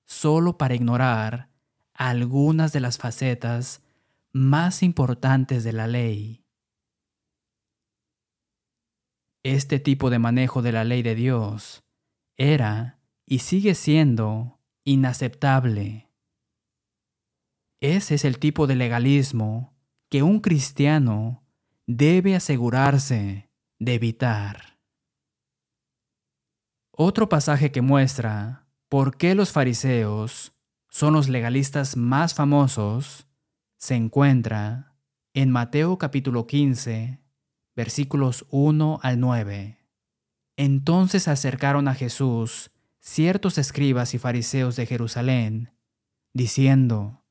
solo 0.04 0.58
para 0.58 0.74
ignorar 0.74 1.48
algunas 1.94 2.72
de 2.72 2.80
las 2.80 2.98
facetas 2.98 3.84
más 4.32 4.82
importantes 4.82 5.62
de 5.62 5.72
la 5.74 5.86
ley. 5.86 6.44
Este 9.44 9.78
tipo 9.78 10.10
de 10.10 10.18
manejo 10.18 10.60
de 10.60 10.72
la 10.72 10.82
ley 10.82 11.04
de 11.04 11.14
Dios 11.14 11.84
era 12.36 12.98
y 13.24 13.38
sigue 13.38 13.76
siendo 13.76 14.58
inaceptable. 14.82 16.05
Ese 17.80 18.14
es 18.14 18.24
el 18.24 18.38
tipo 18.38 18.66
de 18.66 18.76
legalismo 18.76 19.74
que 20.08 20.22
un 20.22 20.40
cristiano 20.40 21.44
debe 21.86 22.34
asegurarse 22.34 23.50
de 23.78 23.94
evitar. 23.94 24.78
Otro 26.90 27.28
pasaje 27.28 27.70
que 27.70 27.82
muestra 27.82 28.66
por 28.88 29.16
qué 29.16 29.34
los 29.34 29.52
fariseos 29.52 30.54
son 30.88 31.12
los 31.12 31.28
legalistas 31.28 31.96
más 31.96 32.32
famosos 32.32 33.26
se 33.76 33.94
encuentra 33.94 34.96
en 35.34 35.50
Mateo 35.50 35.98
capítulo 35.98 36.46
15, 36.46 37.20
versículos 37.74 38.46
1 38.48 39.00
al 39.02 39.20
9. 39.20 39.78
Entonces 40.56 41.28
acercaron 41.28 41.88
a 41.88 41.94
Jesús 41.94 42.70
ciertos 43.00 43.58
escribas 43.58 44.14
y 44.14 44.18
fariseos 44.18 44.76
de 44.76 44.86
Jerusalén, 44.86 45.74
diciendo, 46.32 47.25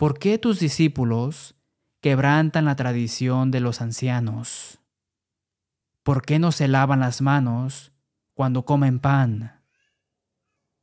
¿Por 0.00 0.18
qué 0.18 0.38
tus 0.38 0.58
discípulos 0.58 1.56
quebrantan 2.00 2.64
la 2.64 2.74
tradición 2.74 3.50
de 3.50 3.60
los 3.60 3.82
ancianos? 3.82 4.80
¿Por 6.02 6.22
qué 6.22 6.38
no 6.38 6.52
se 6.52 6.68
lavan 6.68 7.00
las 7.00 7.20
manos 7.20 7.92
cuando 8.32 8.64
comen 8.64 8.98
pan? 8.98 9.60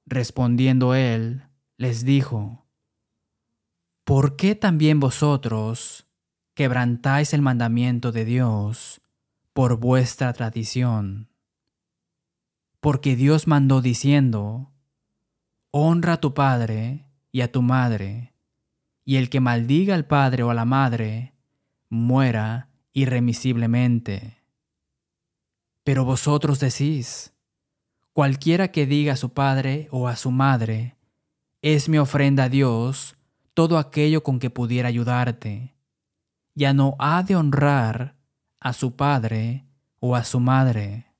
Respondiendo 0.05 0.93
él, 0.93 1.47
les 1.77 2.05
dijo, 2.05 2.67
¿Por 4.03 4.35
qué 4.35 4.53
también 4.53 4.99
vosotros 4.99 6.05
quebrantáis 6.53 7.33
el 7.33 7.41
mandamiento 7.41 8.11
de 8.11 8.23
Dios 8.23 9.01
por 9.51 9.79
vuestra 9.79 10.31
tradición? 10.33 11.31
Porque 12.79 13.15
Dios 13.15 13.47
mandó 13.47 13.81
diciendo, 13.81 14.73
Honra 15.71 16.13
a 16.13 16.21
tu 16.21 16.35
padre 16.35 17.07
y 17.31 17.41
a 17.41 17.51
tu 17.51 17.63
madre, 17.63 18.36
y 19.07 19.15
el 19.15 19.29
que 19.29 19.39
maldiga 19.39 19.95
al 19.95 20.05
padre 20.05 20.43
o 20.43 20.49
a 20.49 20.53
la 20.53 20.65
madre, 20.65 21.33
muera 21.87 22.67
irremisiblemente. 22.91 24.43
Pero 25.85 26.03
vosotros 26.03 26.59
decís, 26.59 27.33
cualquiera 28.11 28.67
que 28.67 28.85
diga 28.85 29.13
a 29.13 29.15
su 29.15 29.29
padre 29.29 29.87
o 29.91 30.09
a 30.09 30.17
su 30.17 30.29
madre, 30.29 30.97
es 31.61 31.87
mi 31.87 31.97
ofrenda 31.97 32.43
a 32.43 32.49
Dios 32.49 33.15
todo 33.53 33.77
aquello 33.77 34.23
con 34.23 34.39
que 34.39 34.49
pudiera 34.49 34.89
ayudarte, 34.89 35.73
ya 36.53 36.73
no 36.73 36.97
ha 36.99 37.23
de 37.23 37.37
honrar 37.37 38.17
a 38.59 38.73
su 38.73 38.97
padre 38.97 39.63
o 40.01 40.17
a 40.17 40.25
su 40.25 40.41
madre. 40.41 41.13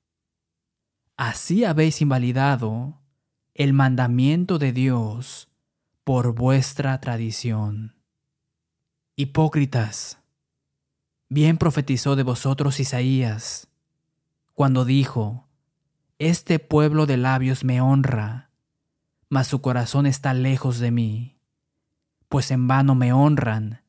Así 1.16 1.64
habéis 1.64 2.02
invalidado 2.02 3.00
el 3.54 3.72
mandamiento 3.72 4.58
de 4.58 4.74
Dios 4.74 5.47
por 6.08 6.34
vuestra 6.34 6.98
tradición. 7.02 7.94
Hipócritas, 9.14 10.18
bien 11.28 11.58
profetizó 11.58 12.16
de 12.16 12.22
vosotros 12.22 12.80
Isaías 12.80 13.68
cuando 14.54 14.86
dijo, 14.86 15.50
Este 16.18 16.60
pueblo 16.60 17.04
de 17.04 17.18
labios 17.18 17.62
me 17.62 17.82
honra, 17.82 18.48
mas 19.28 19.48
su 19.48 19.60
corazón 19.60 20.06
está 20.06 20.32
lejos 20.32 20.78
de 20.78 20.90
mí, 20.92 21.36
pues 22.30 22.50
en 22.52 22.68
vano 22.68 22.94
me 22.94 23.12
honran, 23.12 23.82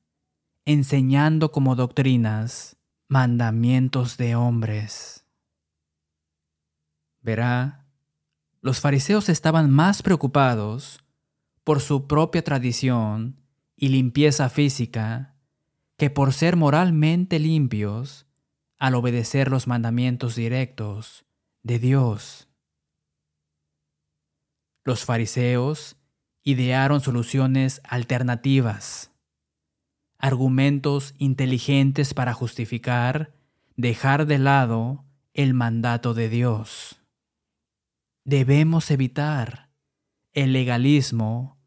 enseñando 0.65 1.53
como 1.53 1.77
doctrinas 1.77 2.75
mandamientos 3.07 4.17
de 4.17 4.35
hombres. 4.35 5.23
Verá, 7.21 7.85
los 8.59 8.81
fariseos 8.81 9.29
estaban 9.29 9.71
más 9.71 10.01
preocupados 10.01 11.01
por 11.69 11.81
su 11.81 12.07
propia 12.07 12.43
tradición 12.43 13.45
y 13.75 13.89
limpieza 13.89 14.49
física 14.49 15.35
que 15.97 16.09
por 16.09 16.33
ser 16.33 16.55
moralmente 16.55 17.37
limpios 17.37 18.25
al 18.79 18.95
obedecer 18.95 19.51
los 19.51 19.67
mandamientos 19.67 20.33
directos 20.35 21.25
de 21.61 21.77
Dios. 21.77 22.47
Los 24.83 25.05
fariseos 25.05 25.97
idearon 26.41 27.01
soluciones 27.01 27.81
alternativas, 27.83 29.11
argumentos 30.17 31.13
inteligentes 31.19 32.15
para 32.15 32.33
justificar 32.33 33.35
dejar 33.75 34.25
de 34.25 34.39
lado 34.39 35.05
el 35.35 35.53
mandato 35.53 36.15
de 36.15 36.29
Dios. 36.29 36.99
Debemos 38.25 38.89
evitar 38.89 39.69
el 40.33 40.51
legalismo 40.51 41.58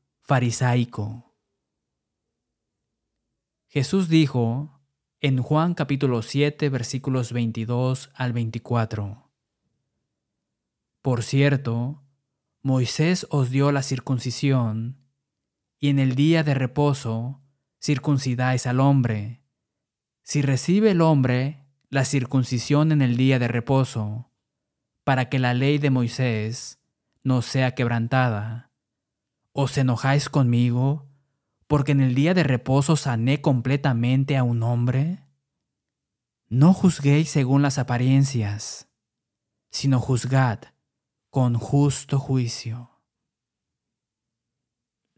Jesús 3.68 4.08
dijo 4.08 4.80
en 5.20 5.42
Juan 5.42 5.74
capítulo 5.74 6.22
7 6.22 6.70
versículos 6.70 7.34
22 7.34 8.10
al 8.14 8.32
24. 8.32 9.30
Por 11.02 11.22
cierto, 11.22 12.02
Moisés 12.62 13.26
os 13.28 13.50
dio 13.50 13.72
la 13.72 13.82
circuncisión, 13.82 15.04
y 15.78 15.90
en 15.90 15.98
el 15.98 16.14
día 16.14 16.42
de 16.42 16.54
reposo 16.54 17.42
circuncidáis 17.78 18.66
al 18.66 18.80
hombre. 18.80 19.42
Si 20.22 20.40
recibe 20.40 20.92
el 20.92 21.02
hombre 21.02 21.66
la 21.90 22.06
circuncisión 22.06 22.90
en 22.90 23.02
el 23.02 23.18
día 23.18 23.38
de 23.38 23.48
reposo, 23.48 24.30
para 25.04 25.28
que 25.28 25.38
la 25.38 25.52
ley 25.52 25.76
de 25.76 25.90
Moisés 25.90 26.80
no 27.22 27.42
sea 27.42 27.74
quebrantada, 27.74 28.71
¿os 29.52 29.76
enojáis 29.78 30.28
conmigo 30.28 31.08
porque 31.66 31.92
en 31.92 32.00
el 32.00 32.14
día 32.14 32.34
de 32.34 32.42
reposo 32.42 32.96
sané 32.96 33.40
completamente 33.40 34.36
a 34.36 34.42
un 34.42 34.62
hombre? 34.62 35.26
No 36.48 36.74
juzguéis 36.74 37.30
según 37.30 37.62
las 37.62 37.78
apariencias, 37.78 38.88
sino 39.70 40.00
juzgad 40.00 40.58
con 41.30 41.54
justo 41.54 42.18
juicio. 42.18 42.90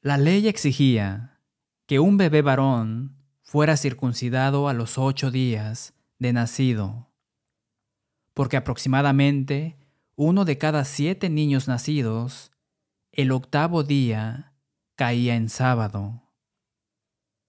La 0.01 0.17
ley 0.17 0.47
exigía 0.47 1.41
que 1.87 1.99
un 1.99 2.17
bebé 2.17 2.43
varón 2.43 3.17
fuera 3.43 3.77
circuncidado 3.77 4.69
a 4.69 4.75
los 4.75 4.97
ocho 4.97 5.31
días 5.31 5.95
de 6.19 6.33
nacido, 6.33 7.11
porque 8.33 8.57
aproximadamente 8.57 9.77
uno 10.17 10.45
de 10.45 10.59
cada 10.59 10.85
siete 10.85 11.31
niños 11.31 11.67
nacidos, 11.67 12.53
el 13.17 13.31
octavo 13.31 13.85
día 13.85 14.55
caía 14.97 15.37
en 15.37 15.49
sábado. 15.49 16.23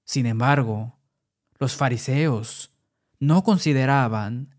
Sin 0.04 0.28
embargo, 0.28 1.00
los 1.58 1.76
fariseos 1.76 2.76
no 3.20 3.44
consideraban 3.44 4.56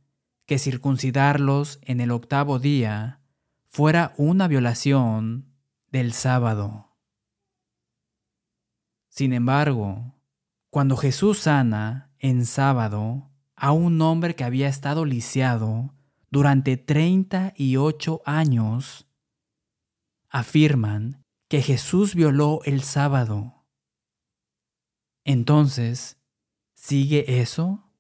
que 0.46 0.58
circuncidarlos 0.58 1.78
en 1.82 2.00
el 2.00 2.10
octavo 2.10 2.58
día 2.58 3.20
fuera 3.68 4.14
una 4.16 4.48
violación 4.48 5.54
del 5.90 6.12
sábado. 6.12 6.96
Sin 9.08 9.32
embargo, 9.32 10.14
cuando 10.70 10.96
Jesús 10.96 11.40
sana 11.40 12.10
en 12.18 12.46
sábado 12.46 13.30
a 13.54 13.70
un 13.70 14.00
hombre 14.02 14.34
que 14.34 14.44
había 14.44 14.68
estado 14.68 15.04
lisiado 15.04 15.94
durante 16.30 16.76
38 16.76 18.22
años, 18.24 19.05
afirman 20.36 21.24
que 21.48 21.62
Jesús 21.62 22.14
violó 22.14 22.60
el 22.64 22.82
sábado. 22.82 23.64
Entonces, 25.24 26.18
¿sigue 26.74 27.40
eso? 27.40 27.90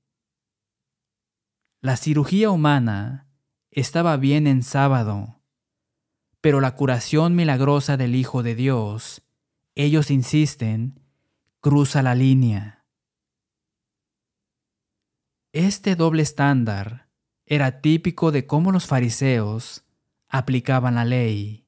La 1.80 1.96
cirugía 1.96 2.50
humana 2.50 3.26
estaba 3.70 4.18
bien 4.18 4.46
en 4.46 4.62
sábado, 4.62 5.40
pero 6.42 6.60
la 6.60 6.74
curación 6.74 7.34
milagrosa 7.34 7.96
del 7.96 8.14
Hijo 8.14 8.42
de 8.42 8.54
Dios, 8.54 9.22
ellos 9.74 10.10
insisten, 10.10 11.00
cruza 11.60 12.02
la 12.02 12.14
línea. 12.14 12.84
Este 15.52 15.96
doble 15.96 16.22
estándar 16.22 17.08
era 17.46 17.80
típico 17.80 18.30
de 18.30 18.46
cómo 18.46 18.72
los 18.72 18.86
fariseos 18.86 19.86
aplicaban 20.28 20.96
la 20.96 21.06
ley. 21.06 21.65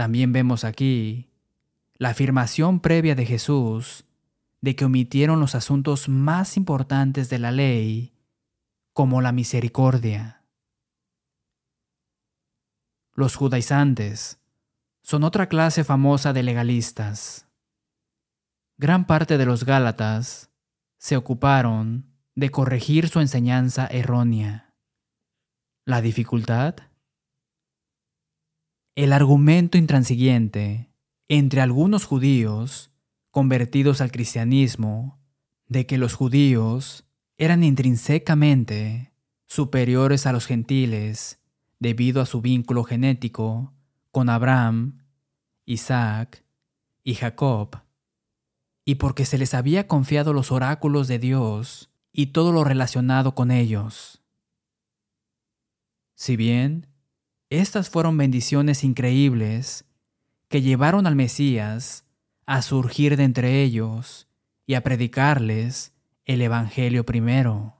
También 0.00 0.32
vemos 0.32 0.64
aquí 0.64 1.28
la 1.98 2.08
afirmación 2.08 2.80
previa 2.80 3.14
de 3.14 3.26
Jesús 3.26 4.06
de 4.62 4.74
que 4.74 4.86
omitieron 4.86 5.40
los 5.40 5.54
asuntos 5.54 6.08
más 6.08 6.56
importantes 6.56 7.28
de 7.28 7.38
la 7.38 7.52
ley, 7.52 8.14
como 8.94 9.20
la 9.20 9.32
misericordia. 9.32 10.46
Los 13.12 13.36
judaizantes 13.36 14.40
son 15.02 15.22
otra 15.22 15.50
clase 15.50 15.84
famosa 15.84 16.32
de 16.32 16.44
legalistas. 16.44 17.46
Gran 18.78 19.06
parte 19.06 19.36
de 19.36 19.44
los 19.44 19.64
Gálatas 19.64 20.50
se 20.96 21.18
ocuparon 21.18 22.06
de 22.34 22.48
corregir 22.48 23.10
su 23.10 23.20
enseñanza 23.20 23.86
errónea. 23.86 24.72
¿La 25.84 26.00
dificultad? 26.00 26.89
El 29.00 29.14
argumento 29.14 29.78
intransigente 29.78 30.90
entre 31.26 31.62
algunos 31.62 32.04
judíos 32.04 32.90
convertidos 33.30 34.02
al 34.02 34.12
cristianismo 34.12 35.18
de 35.68 35.86
que 35.86 35.96
los 35.96 36.12
judíos 36.12 37.06
eran 37.38 37.64
intrínsecamente 37.64 39.14
superiores 39.46 40.26
a 40.26 40.32
los 40.32 40.44
gentiles 40.44 41.38
debido 41.78 42.20
a 42.20 42.26
su 42.26 42.42
vínculo 42.42 42.84
genético 42.84 43.72
con 44.10 44.28
Abraham, 44.28 44.98
Isaac 45.64 46.44
y 47.02 47.14
Jacob, 47.14 47.80
y 48.84 48.96
porque 48.96 49.24
se 49.24 49.38
les 49.38 49.54
había 49.54 49.88
confiado 49.88 50.34
los 50.34 50.52
oráculos 50.52 51.08
de 51.08 51.18
Dios 51.18 51.90
y 52.12 52.26
todo 52.26 52.52
lo 52.52 52.64
relacionado 52.64 53.34
con 53.34 53.50
ellos. 53.50 54.20
Si 56.16 56.36
bien 56.36 56.89
estas 57.50 57.90
fueron 57.90 58.16
bendiciones 58.16 58.84
increíbles 58.84 59.84
que 60.48 60.62
llevaron 60.62 61.06
al 61.06 61.16
Mesías 61.16 62.06
a 62.46 62.62
surgir 62.62 63.16
de 63.16 63.24
entre 63.24 63.62
ellos 63.62 64.28
y 64.66 64.74
a 64.74 64.82
predicarles 64.82 65.92
el 66.24 66.42
Evangelio 66.42 67.04
primero. 67.04 67.76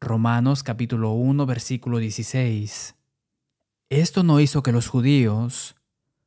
Romanos 0.00 0.62
capítulo 0.62 1.12
1 1.12 1.46
versículo 1.46 1.98
16. 1.98 2.96
Esto 3.88 4.24
no 4.24 4.40
hizo 4.40 4.64
que 4.64 4.72
los 4.72 4.88
judíos 4.88 5.76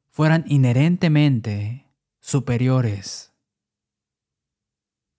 fueran 0.09 0.45
inherentemente 0.47 1.85
superiores. 2.21 3.33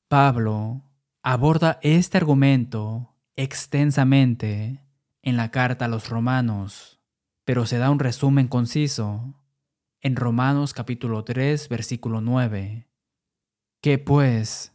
Pablo 0.09 0.83
aborda 1.23 1.79
este 1.83 2.17
argumento 2.17 3.15
extensamente 3.37 4.83
en 5.23 5.37
la 5.37 5.51
carta 5.51 5.85
a 5.85 5.89
los 5.89 6.09
romanos, 6.09 7.00
pero 7.51 7.67
se 7.67 7.79
da 7.79 7.91
un 7.91 7.99
resumen 7.99 8.47
conciso 8.47 9.35
en 10.01 10.15
Romanos 10.15 10.73
capítulo 10.73 11.25
3 11.25 11.69
versículo 11.69 12.21
9. 12.21 12.89
Que 13.81 13.99
pues 13.99 14.73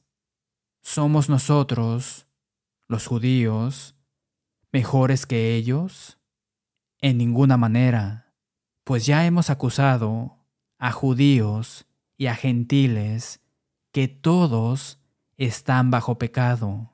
somos 0.82 1.30
nosotros, 1.30 2.28
los 2.90 3.08
judíos, 3.08 3.96
mejores 4.74 5.26
que 5.26 5.56
ellos? 5.56 6.20
En 7.00 7.18
ninguna 7.18 7.56
manera, 7.56 8.34
pues 8.84 9.06
ya 9.06 9.26
hemos 9.26 9.50
acusado 9.50 10.46
a 10.78 10.92
judíos 10.92 11.88
y 12.18 12.26
a 12.26 12.36
gentiles 12.36 13.40
que 13.94 14.10
todos 14.10 15.00
están 15.38 15.92
bajo 15.92 16.18
pecado. 16.18 16.92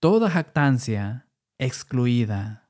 Toda 0.00 0.28
jactancia 0.28 1.30
excluida. 1.56 2.67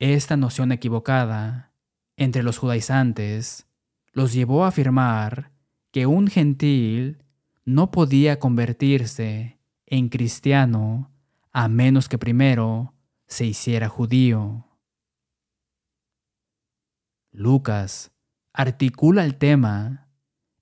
Esta 0.00 0.38
noción 0.38 0.72
equivocada 0.72 1.74
entre 2.16 2.42
los 2.42 2.56
judaizantes 2.56 3.66
los 4.12 4.32
llevó 4.32 4.64
a 4.64 4.68
afirmar 4.68 5.52
que 5.92 6.06
un 6.06 6.28
gentil 6.28 7.22
no 7.66 7.90
podía 7.90 8.38
convertirse 8.38 9.60
en 9.84 10.08
cristiano 10.08 11.12
a 11.52 11.68
menos 11.68 12.08
que 12.08 12.16
primero 12.16 12.94
se 13.26 13.44
hiciera 13.44 13.90
judío. 13.90 14.66
Lucas 17.30 18.10
articula 18.54 19.22
el 19.22 19.36
tema 19.36 20.08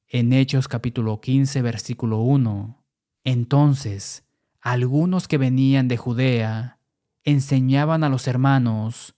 en 0.09 0.33
Hechos 0.33 0.66
capítulo 0.66 1.20
15 1.20 1.62
versículo 1.62 2.18
1. 2.22 2.85
Entonces, 3.22 4.27
algunos 4.61 5.29
que 5.29 5.38
venían 5.38 5.87
de 5.87 5.96
Judea 5.96 6.81
enseñaban 7.22 8.03
a 8.03 8.09
los 8.09 8.27
hermanos, 8.27 9.14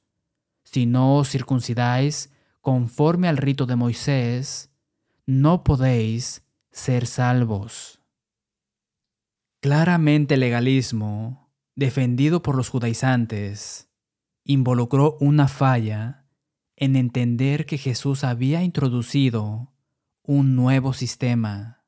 si 0.73 0.87
no 0.87 1.17
os 1.17 1.29
circuncidáis 1.29 2.33
conforme 2.61 3.27
al 3.27 3.39
rito 3.39 3.67
de 3.67 3.75
Moisés, 3.75 4.71
no 5.27 5.65
podéis 5.65 6.45
ser 6.71 7.09
salvos. 7.09 8.01
Claramente 9.61 10.35
el 10.35 10.41
legalismo, 10.41 11.51
defendido 11.75 12.43
por 12.43 12.55
los 12.55 12.69
judaizantes, 12.69 13.89
involucró 14.45 15.17
una 15.19 15.49
falla 15.49 16.27
en 16.77 16.95
entender 16.95 17.67
que 17.67 17.77
Jesús 17.77 18.23
había 18.23 18.63
introducido 18.63 19.73
un 20.23 20.55
nuevo 20.55 20.93
sistema. 20.93 21.85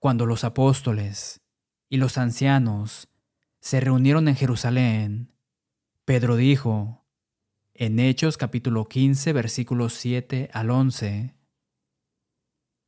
Cuando 0.00 0.26
los 0.26 0.42
apóstoles 0.42 1.40
y 1.88 1.98
los 1.98 2.18
ancianos 2.18 3.08
se 3.60 3.78
reunieron 3.78 4.26
en 4.26 4.34
Jerusalén, 4.34 5.33
Pedro 6.04 6.36
dijo, 6.36 7.02
en 7.72 7.98
Hechos 7.98 8.36
capítulo 8.36 8.84
15 8.84 9.32
versículos 9.32 9.94
7 9.94 10.50
al 10.52 10.70
11, 10.70 11.34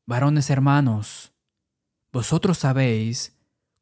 Varones 0.04 0.50
hermanos, 0.50 1.32
vosotros 2.12 2.58
sabéis 2.58 3.34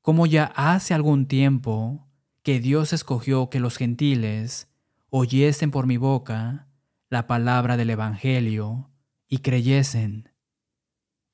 cómo 0.03 0.27
ya 0.27 0.53
hace 0.55 0.95
algún 0.95 1.27
tiempo 1.27 2.07
que 2.45 2.61
Dios 2.61 2.93
escogió 2.93 3.51
que 3.51 3.59
los 3.59 3.77
gentiles 3.77 4.69
oyesen 5.11 5.73
por 5.73 5.89
mi 5.89 5.97
boca 5.97 6.69
la 7.11 7.27
palabra 7.27 7.77
del 7.77 7.91
Evangelio 7.91 8.89
y 9.29 9.39
creyesen. 9.39 10.31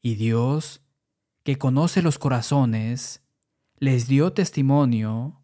Y 0.01 0.15
Dios, 0.15 0.81
que 1.43 1.59
conoce 1.59 2.01
los 2.01 2.19
corazones, 2.19 3.23
les 3.77 4.09
dio 4.09 4.33
testimonio, 4.33 5.40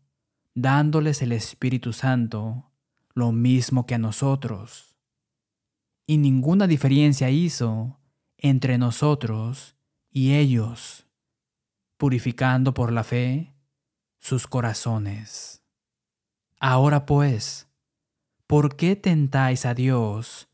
dándoles 0.56 1.20
el 1.20 1.32
Espíritu 1.32 1.92
Santo, 1.92 2.72
lo 3.14 3.30
mismo 3.30 3.86
que 3.86 3.94
a 3.94 3.98
nosotros. 3.98 4.96
Y 6.06 6.16
ninguna 6.16 6.66
diferencia 6.66 7.28
hizo 7.30 8.00
entre 8.38 8.78
nosotros 8.78 9.76
y 10.10 10.32
ellos, 10.32 11.06
purificando 11.98 12.72
por 12.72 12.90
la 12.90 13.04
fe 13.04 13.52
sus 14.18 14.46
corazones. 14.46 15.62
Ahora 16.58 17.04
pues, 17.04 17.68
¿por 18.46 18.76
qué 18.76 18.96
tentáis 18.96 19.66
a 19.66 19.74
Dios 19.74 20.48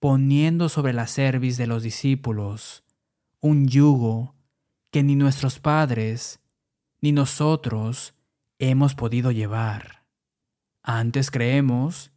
poniendo 0.00 0.68
sobre 0.68 0.92
la 0.92 1.06
cerviz 1.06 1.56
de 1.56 1.68
los 1.68 1.84
discípulos 1.84 2.82
un 3.40 3.68
yugo 3.68 4.34
que 4.90 5.04
ni 5.04 5.14
nuestros 5.14 5.60
padres 5.60 6.40
ni 7.00 7.12
nosotros 7.12 8.13
hemos 8.58 8.94
podido 8.94 9.30
llevar? 9.30 10.04
Antes 10.82 11.30
creemos 11.30 12.12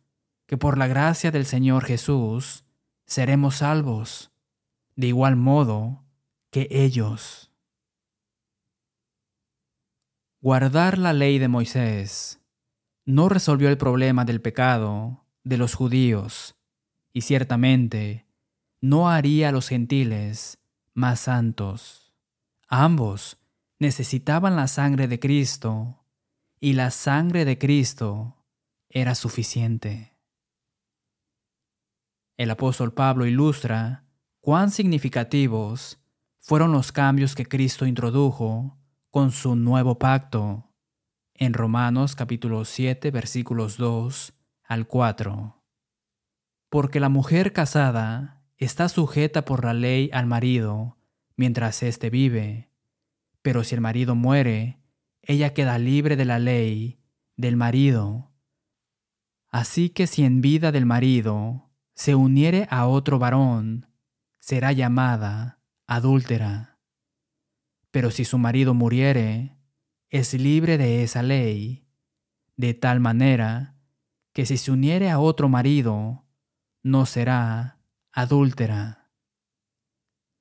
que 0.46 0.58
por 0.58 0.78
la 0.78 0.88
gracia 0.88 1.32
del 1.32 1.46
Señor 1.46 1.86
Jesús 1.86 2.66
seremos 3.06 3.58
salvos, 3.58 4.32
de 4.96 5.08
igual 5.08 5.36
modo 5.36 6.04
que 6.50 6.68
ellos. 6.72 7.52
Guardar 10.42 10.98
la 10.98 11.14
ley 11.14 11.40
de 11.40 11.48
Moisés 11.48 12.42
no 13.06 13.30
resolvió 13.30 13.70
el 13.70 13.78
problema 13.78 14.26
del 14.26 14.42
pecado 14.42 15.26
de 15.44 15.58
los 15.58 15.76
judíos, 15.76 16.56
y 17.14 17.22
ciertamente 17.22 18.28
no 18.82 19.10
haría 19.10 19.50
a 19.50 19.52
los 19.52 19.70
gentiles 19.70 20.60
más 20.94 21.22
santos. 21.22 22.14
Ambos 22.68 23.38
necesitaban 23.80 24.56
la 24.56 24.68
sangre 24.68 25.08
de 25.08 25.20
Cristo, 25.20 26.04
y 26.60 26.74
la 26.74 26.92
sangre 26.92 27.46
de 27.46 27.58
Cristo 27.58 28.36
era 28.90 29.16
suficiente. 29.16 30.18
El 32.38 32.52
apóstol 32.52 32.94
Pablo 32.94 33.26
ilustra 33.26 34.06
cuán 34.42 34.72
significativos 34.72 36.00
fueron 36.40 36.72
los 36.72 36.92
cambios 36.92 37.36
que 37.36 37.46
Cristo 37.46 37.86
introdujo 37.86 38.78
con 39.12 39.32
su 39.32 39.56
nuevo 39.56 39.98
pacto 39.98 40.72
en 41.34 41.54
Romanos 41.54 42.16
capítulo 42.16 42.66
7 42.66 43.12
versículos 43.12 43.78
2 43.78 44.34
al 44.64 44.88
4. 44.88 45.64
Porque 46.70 47.00
la 47.00 47.10
mujer 47.10 47.54
casada 47.54 48.44
está 48.58 48.90
sujeta 48.90 49.46
por 49.46 49.64
la 49.64 49.74
ley 49.74 50.10
al 50.14 50.26
marido 50.26 50.98
mientras 51.36 51.84
éste 51.84 52.10
vive, 52.10 52.72
pero 53.42 53.64
si 53.64 53.76
el 53.76 53.82
marido 53.82 54.16
muere, 54.16 54.80
ella 55.28 55.54
queda 55.54 55.78
libre 55.78 56.16
de 56.16 56.24
la 56.24 56.40
ley 56.40 57.02
del 57.36 57.58
marido. 57.58 58.32
Así 59.50 59.90
que 59.90 60.08
si 60.08 60.24
en 60.24 60.40
vida 60.40 60.72
del 60.72 60.86
marido 60.86 61.70
se 61.96 62.16
uniere 62.16 62.66
a 62.70 62.88
otro 62.88 63.20
varón, 63.20 63.92
será 64.40 64.72
llamada 64.72 65.62
adúltera. 65.86 66.80
Pero 67.92 68.10
si 68.10 68.24
su 68.24 68.38
marido 68.38 68.74
muriere, 68.74 69.58
es 70.10 70.34
libre 70.34 70.78
de 70.78 71.04
esa 71.04 71.24
ley, 71.24 71.86
de 72.56 72.74
tal 72.74 73.02
manera 73.02 73.76
que 74.32 74.46
si 74.46 74.58
se 74.58 74.72
uniere 74.72 75.10
a 75.10 75.20
otro 75.20 75.50
marido, 75.50 76.26
no 76.84 77.06
será 77.06 77.82
adúltera. 78.14 79.12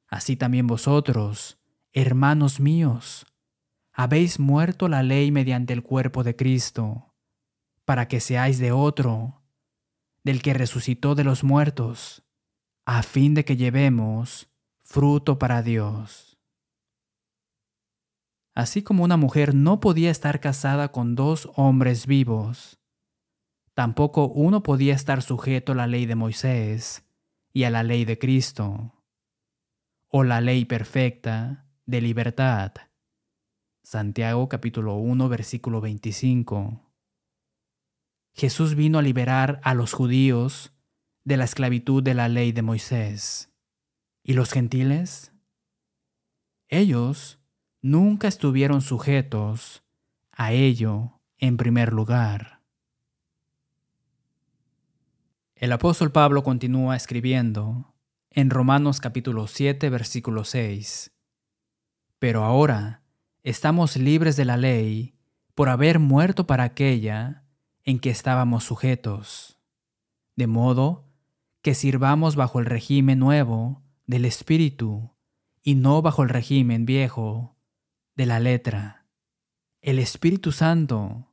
Así 0.06 0.36
también 0.36 0.68
vosotros, 0.68 1.58
hermanos 1.92 2.60
míos, 2.60 3.26
habéis 3.98 4.38
muerto 4.38 4.88
la 4.88 5.02
ley 5.02 5.30
mediante 5.30 5.72
el 5.72 5.82
cuerpo 5.82 6.22
de 6.22 6.36
Cristo, 6.36 7.14
para 7.86 8.08
que 8.08 8.20
seáis 8.20 8.58
de 8.58 8.70
otro, 8.70 9.42
del 10.22 10.42
que 10.42 10.52
resucitó 10.52 11.14
de 11.14 11.24
los 11.24 11.42
muertos, 11.42 12.22
a 12.84 13.02
fin 13.02 13.32
de 13.32 13.46
que 13.46 13.56
llevemos 13.56 14.50
fruto 14.82 15.38
para 15.38 15.62
Dios. 15.62 16.38
Así 18.54 18.82
como 18.82 19.02
una 19.02 19.16
mujer 19.16 19.54
no 19.54 19.80
podía 19.80 20.10
estar 20.10 20.40
casada 20.40 20.92
con 20.92 21.14
dos 21.14 21.50
hombres 21.56 22.06
vivos, 22.06 22.78
tampoco 23.72 24.28
uno 24.28 24.62
podía 24.62 24.94
estar 24.94 25.22
sujeto 25.22 25.72
a 25.72 25.74
la 25.74 25.86
ley 25.86 26.04
de 26.04 26.16
Moisés 26.16 27.02
y 27.50 27.64
a 27.64 27.70
la 27.70 27.82
ley 27.82 28.04
de 28.04 28.18
Cristo, 28.18 28.92
o 30.08 30.22
la 30.22 30.42
ley 30.42 30.66
perfecta 30.66 31.66
de 31.86 32.02
libertad. 32.02 32.72
Santiago 33.88 34.48
capítulo 34.48 34.96
1 34.96 35.28
versículo 35.28 35.80
25. 35.80 36.92
Jesús 38.34 38.74
vino 38.74 38.98
a 38.98 39.02
liberar 39.02 39.60
a 39.62 39.74
los 39.74 39.92
judíos 39.92 40.72
de 41.22 41.36
la 41.36 41.44
esclavitud 41.44 42.02
de 42.02 42.14
la 42.14 42.28
ley 42.28 42.50
de 42.50 42.62
Moisés. 42.62 43.52
¿Y 44.24 44.32
los 44.32 44.50
gentiles? 44.50 45.32
Ellos 46.66 47.38
nunca 47.80 48.26
estuvieron 48.26 48.82
sujetos 48.82 49.84
a 50.32 50.50
ello 50.50 51.20
en 51.38 51.56
primer 51.56 51.92
lugar. 51.92 52.64
El 55.54 55.70
apóstol 55.70 56.10
Pablo 56.10 56.42
continúa 56.42 56.96
escribiendo 56.96 57.94
en 58.30 58.50
Romanos 58.50 58.98
capítulo 58.98 59.46
7 59.46 59.90
versículo 59.90 60.42
6. 60.42 61.12
Pero 62.18 62.42
ahora 62.42 63.05
estamos 63.46 63.96
libres 63.96 64.34
de 64.34 64.44
la 64.44 64.56
ley 64.56 65.14
por 65.54 65.68
haber 65.68 66.00
muerto 66.00 66.48
para 66.48 66.64
aquella 66.64 67.44
en 67.84 68.00
que 68.00 68.10
estábamos 68.10 68.64
sujetos, 68.64 69.60
de 70.34 70.48
modo 70.48 71.08
que 71.62 71.76
sirvamos 71.76 72.34
bajo 72.34 72.58
el 72.58 72.66
régimen 72.66 73.20
nuevo 73.20 73.84
del 74.04 74.24
Espíritu 74.24 75.14
y 75.62 75.76
no 75.76 76.02
bajo 76.02 76.24
el 76.24 76.28
régimen 76.28 76.86
viejo 76.86 77.56
de 78.16 78.26
la 78.26 78.40
letra. 78.40 79.06
El 79.80 80.00
Espíritu 80.00 80.50
Santo 80.50 81.32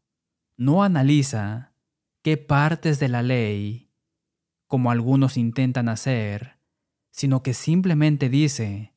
no 0.56 0.84
analiza 0.84 1.74
qué 2.22 2.38
partes 2.38 3.00
de 3.00 3.08
la 3.08 3.24
ley, 3.24 3.90
como 4.68 4.92
algunos 4.92 5.36
intentan 5.36 5.90
hacer, 5.90 6.60
sino 7.10 7.42
que 7.42 7.56
simplemente 7.56 8.30
dice, 8.30 8.94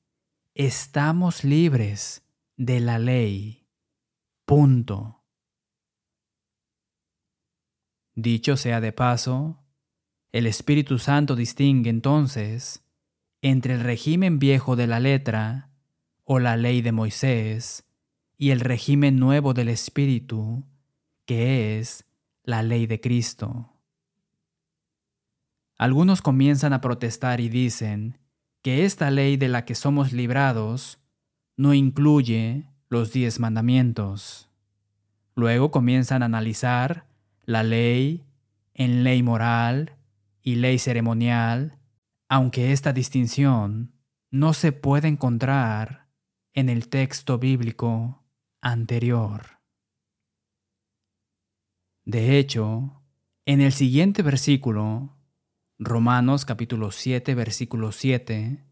estamos 0.53 1.45
libres 1.45 2.26
de 2.57 2.81
la 2.81 2.99
ley. 2.99 3.69
Punto. 4.47 5.23
Dicho 8.15 8.57
sea 8.57 8.81
de 8.81 8.93
paso, 8.93 9.63
el 10.33 10.47
Espíritu 10.47 10.99
Santo 10.99 11.37
distingue 11.37 11.91
entonces 11.91 12.83
entre 13.43 13.75
el 13.75 13.81
régimen 13.81 14.39
viejo 14.39 14.75
de 14.75 14.87
la 14.87 15.01
letra 15.01 15.71
o 16.25 16.39
la 16.39 16.57
ley 16.57 16.81
de 16.81 16.93
Moisés 16.93 17.85
y 18.39 18.51
el 18.51 18.61
régimen 18.61 19.19
nuevo 19.19 19.53
del 19.53 19.69
Espíritu, 19.69 20.65
que 21.27 21.79
es 21.79 22.07
la 22.43 22.63
ley 22.63 22.87
de 22.87 23.01
Cristo. 23.01 23.73
Algunos 25.77 26.23
comienzan 26.23 26.73
a 26.73 26.81
protestar 26.81 27.41
y 27.41 27.51
dicen 27.51 28.19
que 28.63 28.87
esta 28.87 29.11
ley 29.11 29.37
de 29.37 29.49
la 29.49 29.67
que 29.67 29.75
somos 29.75 30.13
librados 30.13 31.06
no 31.57 31.75
incluye 31.75 32.69
los 32.89 33.13
diez 33.13 33.41
mandamientos. 33.41 34.49
Luego 35.35 35.71
comienzan 35.71 36.23
a 36.23 36.27
analizar 36.27 37.07
la 37.45 37.63
ley 37.63 38.25
en 38.75 39.05
ley 39.05 39.23
moral 39.23 39.97
y 40.43 40.57
ley 40.57 40.79
ceremonial, 40.79 41.79
aunque 42.29 42.73
esta 42.73 42.93
distinción 42.93 43.93
no 44.31 44.53
se 44.53 44.73
puede 44.73 45.09
encontrar 45.09 46.09
en 46.53 46.69
el 46.69 46.89
texto 46.89 47.39
bíblico 47.39 48.25
anterior. 48.61 49.61
De 52.05 52.39
hecho, 52.39 53.03
en 53.45 53.61
el 53.61 53.73
siguiente 53.73 54.23
versículo 54.23 55.17
Romanos 55.79 56.45
capítulo 56.45 56.91
7, 56.91 57.35
versículo 57.35 57.93
7, 57.93 58.65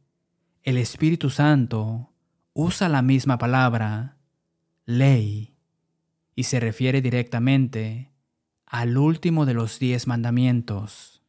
el 0.63 0.79
Espíritu 0.79 1.31
Santo 1.31 2.14
usa 2.55 2.89
la 2.89 3.03
misma 3.03 3.37
palabra, 3.37 4.17
ley, 4.87 5.57
y 6.37 6.45
se 6.45 6.61
refiere 6.61 7.03
directamente 7.03 8.13
al 8.65 8.97
último 8.97 9.45
de 9.45 9.55
los 9.55 9.79
diez 9.79 10.07
mandamientos. 10.07 11.23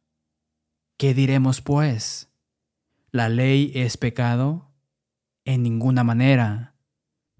¿Qué 0.96 1.14
diremos 1.14 1.60
pues? 1.60 2.30
¿La 3.10 3.28
ley 3.28 3.72
es 3.74 3.96
pecado? 3.96 4.70
En 5.44 5.62
ninguna 5.62 6.02
manera, 6.02 6.74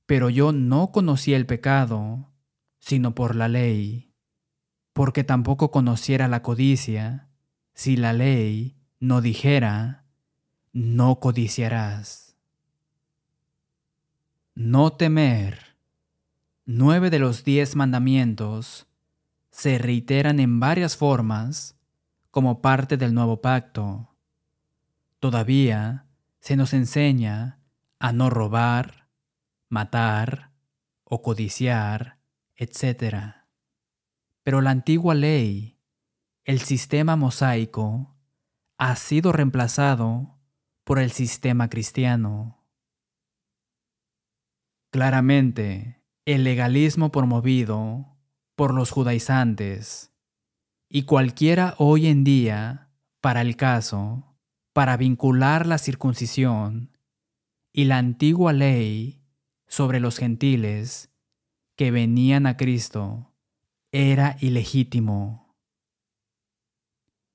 pero 0.05 0.31
yo 0.31 0.53
no 0.53 0.93
conocí 0.93 1.35
el 1.35 1.47
pecado, 1.47 2.33
sino 2.79 3.15
por 3.15 3.35
la 3.35 3.49
ley, 3.49 4.13
porque 4.93 5.25
tampoco 5.25 5.71
conociera 5.71 6.29
la 6.29 6.43
codicia 6.43 7.29
si 7.75 7.97
la 7.97 8.13
ley 8.13 8.77
no 9.01 9.21
dijera, 9.21 10.07
no 10.73 11.21
codiciarás. 11.21 12.26
No 14.59 14.95
temer. 14.95 15.77
Nueve 16.65 17.11
de 17.11 17.19
los 17.19 17.45
diez 17.45 17.77
mandamientos 17.77 18.87
se 19.51 19.77
reiteran 19.77 20.41
en 20.41 20.61
varias 20.61 20.97
formas 20.97 21.79
como 22.31 22.63
parte 22.63 22.97
del 22.97 23.13
nuevo 23.13 23.43
pacto. 23.43 24.17
Todavía 25.21 26.07
se 26.41 26.57
nos 26.57 26.73
enseña 26.73 27.61
a 27.99 28.13
no 28.13 28.31
robar, 28.31 29.11
matar 29.69 30.53
o 31.05 31.21
codiciar, 31.21 32.19
etc. 32.55 33.35
Pero 34.43 34.63
la 34.63 34.71
antigua 34.71 35.15
ley 35.15 35.79
el 36.45 36.61
sistema 36.61 37.15
mosaico 37.15 38.17
ha 38.79 38.97
sido 38.97 39.33
reemplazado 39.33 40.39
por 40.83 40.99
el 40.99 41.11
sistema 41.11 41.69
cristiano. 41.69 42.56
Claramente, 44.91 46.03
el 46.25 46.45
legalismo 46.45 47.13
promovido 47.13 48.17
por 48.55 48.75
los 48.75 48.91
judaizantes 48.91 50.13
y 50.89 51.03
cualquiera 51.03 51.75
hoy 51.79 52.07
en 52.07 52.25
día, 52.25 52.91
para 53.21 53.43
el 53.43 53.57
caso, 53.57 54.37
para 54.73 54.97
vincular 54.97 55.67
la 55.67 55.79
circuncisión 55.79 56.97
y 57.73 57.85
la 57.85 57.99
antigua 57.99 58.53
ley 58.53 59.23
sobre 59.67 60.01
los 60.01 60.19
gentiles 60.19 61.11
que 61.77 61.91
venían 61.91 62.47
a 62.47 62.57
Cristo, 62.57 63.35
era 63.93 64.37
ilegítimo. 64.41 65.55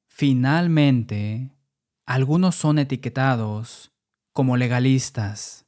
Finalmente, 0.08 1.52
algunos 2.06 2.56
son 2.56 2.80
etiquetados 2.80 3.92
como 4.34 4.58
legalistas 4.58 5.66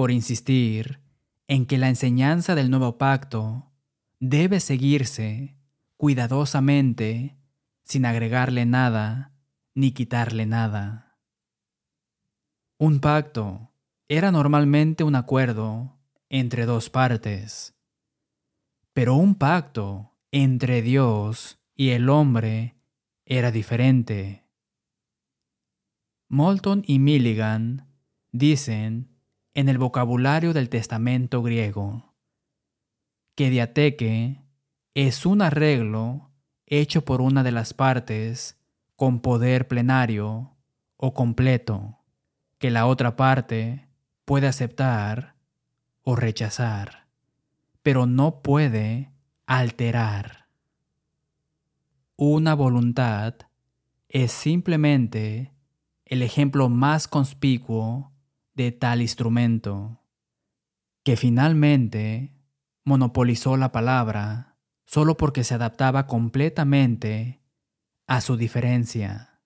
por 0.00 0.10
insistir 0.10 0.98
en 1.46 1.66
que 1.66 1.76
la 1.76 1.90
enseñanza 1.90 2.54
del 2.54 2.70
nuevo 2.70 2.96
pacto 2.96 3.70
debe 4.18 4.58
seguirse 4.58 5.58
cuidadosamente 5.98 7.36
sin 7.82 8.06
agregarle 8.06 8.64
nada 8.64 9.34
ni 9.74 9.92
quitarle 9.92 10.46
nada. 10.46 11.18
Un 12.78 13.00
pacto 13.00 13.74
era 14.08 14.30
normalmente 14.30 15.04
un 15.04 15.16
acuerdo 15.16 15.98
entre 16.30 16.64
dos 16.64 16.88
partes, 16.88 17.74
pero 18.94 19.16
un 19.16 19.34
pacto 19.34 20.16
entre 20.32 20.80
Dios 20.80 21.60
y 21.76 21.90
el 21.90 22.08
hombre 22.08 22.74
era 23.26 23.50
diferente. 23.50 24.48
Moulton 26.30 26.84
y 26.86 27.00
Milligan 27.00 27.86
dicen 28.32 29.09
en 29.54 29.68
el 29.68 29.78
vocabulario 29.78 30.52
del 30.52 30.68
testamento 30.68 31.42
griego 31.42 32.10
que 33.40 33.48
diateque 33.48 34.42
es 34.92 35.24
un 35.24 35.40
arreglo 35.40 36.30
hecho 36.66 37.06
por 37.06 37.22
una 37.22 37.42
de 37.42 37.52
las 37.52 37.72
partes 37.72 38.58
con 38.96 39.20
poder 39.20 39.66
plenario 39.66 40.56
o 40.98 41.14
completo 41.14 42.00
que 42.58 42.70
la 42.70 42.86
otra 42.86 43.16
parte 43.16 43.88
puede 44.26 44.46
aceptar 44.46 45.36
o 46.02 46.16
rechazar, 46.16 47.06
pero 47.82 48.04
no 48.04 48.42
puede 48.42 49.10
alterar. 49.46 50.48
Una 52.16 52.54
voluntad 52.54 53.36
es 54.10 54.32
simplemente 54.32 55.54
el 56.04 56.22
ejemplo 56.22 56.68
más 56.68 57.08
conspicuo 57.08 58.09
de 58.60 58.72
tal 58.72 59.00
instrumento, 59.00 60.02
que 61.02 61.16
finalmente 61.16 62.36
monopolizó 62.84 63.56
la 63.56 63.72
palabra 63.72 64.58
solo 64.84 65.16
porque 65.16 65.44
se 65.44 65.54
adaptaba 65.54 66.06
completamente 66.06 67.42
a 68.06 68.20
su 68.20 68.36
diferencia. 68.36 69.40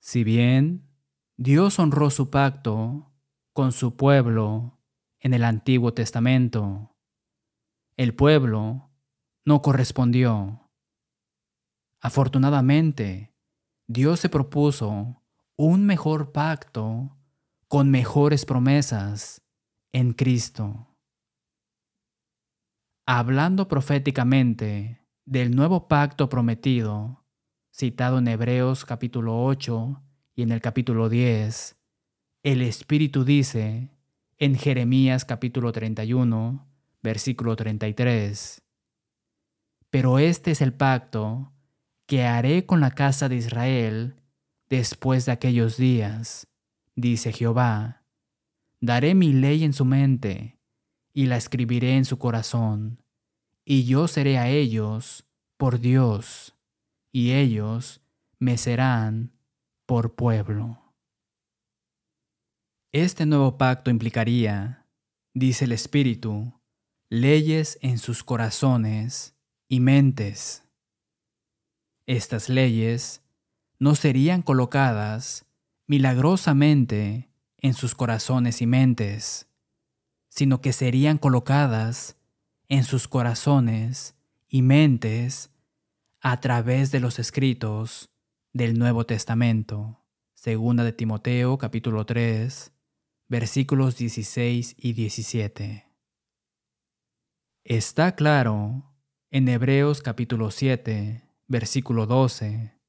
Si 0.00 0.24
bien 0.24 0.90
Dios 1.36 1.78
honró 1.78 2.10
su 2.10 2.28
pacto 2.28 3.12
con 3.52 3.70
su 3.70 3.94
pueblo 3.94 4.80
en 5.20 5.32
el 5.32 5.44
Antiguo 5.44 5.94
Testamento, 5.94 6.96
el 7.96 8.16
pueblo 8.16 8.90
no 9.44 9.62
correspondió 9.62 10.72
Afortunadamente, 12.00 13.32
Dios 13.86 14.18
se 14.18 14.28
propuso 14.28 15.21
un 15.56 15.84
mejor 15.84 16.32
pacto 16.32 17.16
con 17.68 17.90
mejores 17.90 18.46
promesas 18.46 19.42
en 19.92 20.12
Cristo. 20.14 20.88
Hablando 23.06 23.68
proféticamente 23.68 25.06
del 25.24 25.54
nuevo 25.54 25.88
pacto 25.88 26.28
prometido, 26.28 27.26
citado 27.70 28.18
en 28.18 28.28
Hebreos 28.28 28.84
capítulo 28.84 29.44
8 29.44 30.02
y 30.34 30.42
en 30.42 30.52
el 30.52 30.60
capítulo 30.62 31.08
10, 31.08 31.76
el 32.44 32.62
Espíritu 32.62 33.24
dice 33.24 33.90
en 34.38 34.56
Jeremías 34.56 35.24
capítulo 35.24 35.70
31, 35.72 36.66
versículo 37.02 37.56
33, 37.56 38.62
Pero 39.90 40.18
este 40.18 40.52
es 40.52 40.62
el 40.62 40.72
pacto 40.72 41.52
que 42.06 42.24
haré 42.24 42.64
con 42.64 42.80
la 42.80 42.92
casa 42.92 43.28
de 43.28 43.36
Israel 43.36 44.21
después 44.72 45.26
de 45.26 45.32
aquellos 45.32 45.76
días, 45.76 46.46
dice 46.96 47.30
Jehová. 47.30 48.06
Daré 48.80 49.14
mi 49.14 49.34
ley 49.34 49.64
en 49.64 49.74
su 49.74 49.84
mente 49.84 50.58
y 51.12 51.26
la 51.26 51.36
escribiré 51.36 51.98
en 51.98 52.06
su 52.06 52.18
corazón, 52.18 53.04
y 53.66 53.84
yo 53.84 54.08
seré 54.08 54.38
a 54.38 54.48
ellos 54.48 55.28
por 55.58 55.78
Dios, 55.78 56.56
y 57.12 57.32
ellos 57.32 58.00
me 58.38 58.56
serán 58.56 59.38
por 59.84 60.14
pueblo. 60.14 60.94
Este 62.92 63.26
nuevo 63.26 63.58
pacto 63.58 63.90
implicaría, 63.90 64.88
dice 65.34 65.66
el 65.66 65.72
Espíritu, 65.72 66.58
leyes 67.10 67.78
en 67.82 67.98
sus 67.98 68.24
corazones 68.24 69.36
y 69.68 69.80
mentes. 69.80 70.64
Estas 72.06 72.48
leyes 72.48 73.21
no 73.82 73.96
serían 73.96 74.42
colocadas 74.42 75.44
milagrosamente 75.88 77.32
en 77.58 77.74
sus 77.74 77.96
corazones 77.96 78.62
y 78.62 78.66
mentes, 78.68 79.48
sino 80.28 80.60
que 80.60 80.72
serían 80.72 81.18
colocadas 81.18 82.16
en 82.68 82.84
sus 82.84 83.08
corazones 83.08 84.14
y 84.48 84.62
mentes 84.62 85.50
a 86.20 86.38
través 86.38 86.92
de 86.92 87.00
los 87.00 87.18
escritos 87.18 88.12
del 88.52 88.78
Nuevo 88.78 89.04
Testamento. 89.04 89.98
Segunda 90.32 90.84
de 90.84 90.92
Timoteo 90.92 91.58
capítulo 91.58 92.06
3 92.06 92.72
versículos 93.26 93.96
16 93.96 94.76
y 94.78 94.92
17. 94.92 95.88
Está 97.64 98.14
claro 98.14 98.94
en 99.32 99.48
Hebreos 99.48 100.02
capítulo 100.02 100.52
7, 100.52 101.24
versículo 101.48 102.06
12, 102.06 102.81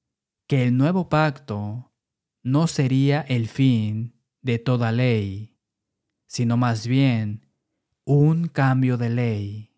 que 0.47 0.63
el 0.63 0.77
nuevo 0.77 1.09
pacto 1.09 1.93
no 2.43 2.67
sería 2.67 3.21
el 3.21 3.47
fin 3.47 4.19
de 4.41 4.59
toda 4.59 4.91
ley, 4.91 5.57
sino 6.27 6.57
más 6.57 6.87
bien 6.87 7.45
un 8.05 8.47
cambio 8.47 8.97
de 8.97 9.09
ley. 9.09 9.69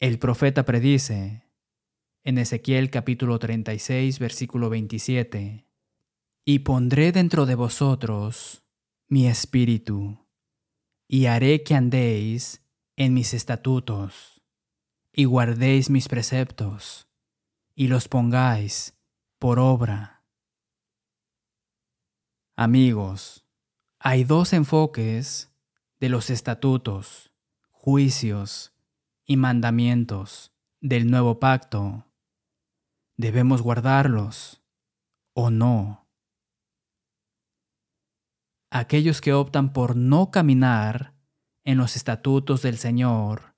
El 0.00 0.18
profeta 0.18 0.64
predice 0.64 1.48
en 2.24 2.38
Ezequiel 2.38 2.90
capítulo 2.90 3.38
36, 3.38 4.18
versículo 4.18 4.68
27, 4.68 5.66
y 6.44 6.58
pondré 6.60 7.12
dentro 7.12 7.46
de 7.46 7.54
vosotros 7.54 8.64
mi 9.08 9.26
espíritu, 9.26 10.26
y 11.08 11.26
haré 11.26 11.62
que 11.62 11.74
andéis 11.74 12.64
en 12.96 13.14
mis 13.14 13.34
estatutos, 13.34 14.42
y 15.12 15.24
guardéis 15.24 15.90
mis 15.90 16.08
preceptos, 16.08 17.11
y 17.74 17.88
los 17.88 18.08
pongáis 18.08 18.96
por 19.38 19.58
obra. 19.58 20.24
Amigos, 22.56 23.46
hay 23.98 24.24
dos 24.24 24.52
enfoques 24.52 25.52
de 26.00 26.08
los 26.08 26.30
estatutos, 26.30 27.32
juicios 27.70 28.74
y 29.24 29.36
mandamientos 29.36 30.52
del 30.80 31.10
nuevo 31.10 31.40
pacto. 31.40 32.06
¿Debemos 33.16 33.62
guardarlos 33.62 34.62
o 35.34 35.50
no? 35.50 36.02
aquellos 38.72 39.20
que 39.20 39.34
optan 39.34 39.74
por 39.74 39.96
no 39.96 40.30
caminar 40.30 41.14
en 41.62 41.76
los 41.76 41.94
estatutos 41.94 42.62
del 42.62 42.78
Señor, 42.78 43.54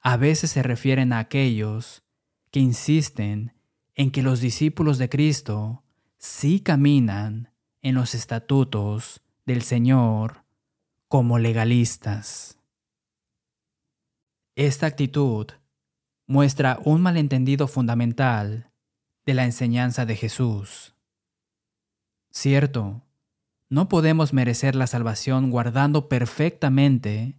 a 0.00 0.16
veces 0.16 0.50
se 0.50 0.62
refieren 0.62 1.12
a 1.12 1.20
aquellos 1.20 2.02
que 2.50 2.60
insisten 2.60 3.52
en 3.94 4.10
que 4.10 4.22
los 4.22 4.40
discípulos 4.40 4.98
de 4.98 5.08
Cristo 5.08 5.82
sí 6.18 6.60
caminan 6.60 7.52
en 7.82 7.94
los 7.94 8.14
estatutos 8.14 9.22
del 9.46 9.62
Señor 9.62 10.44
como 11.08 11.38
legalistas. 11.38 12.58
Esta 14.56 14.86
actitud 14.86 15.48
muestra 16.26 16.78
un 16.84 17.00
malentendido 17.00 17.66
fundamental 17.66 18.70
de 19.26 19.34
la 19.34 19.44
enseñanza 19.44 20.06
de 20.06 20.16
Jesús. 20.16 20.94
Cierto, 22.30 23.02
no 23.68 23.88
podemos 23.88 24.32
merecer 24.32 24.76
la 24.76 24.86
salvación 24.86 25.50
guardando 25.50 26.08
perfectamente 26.08 27.36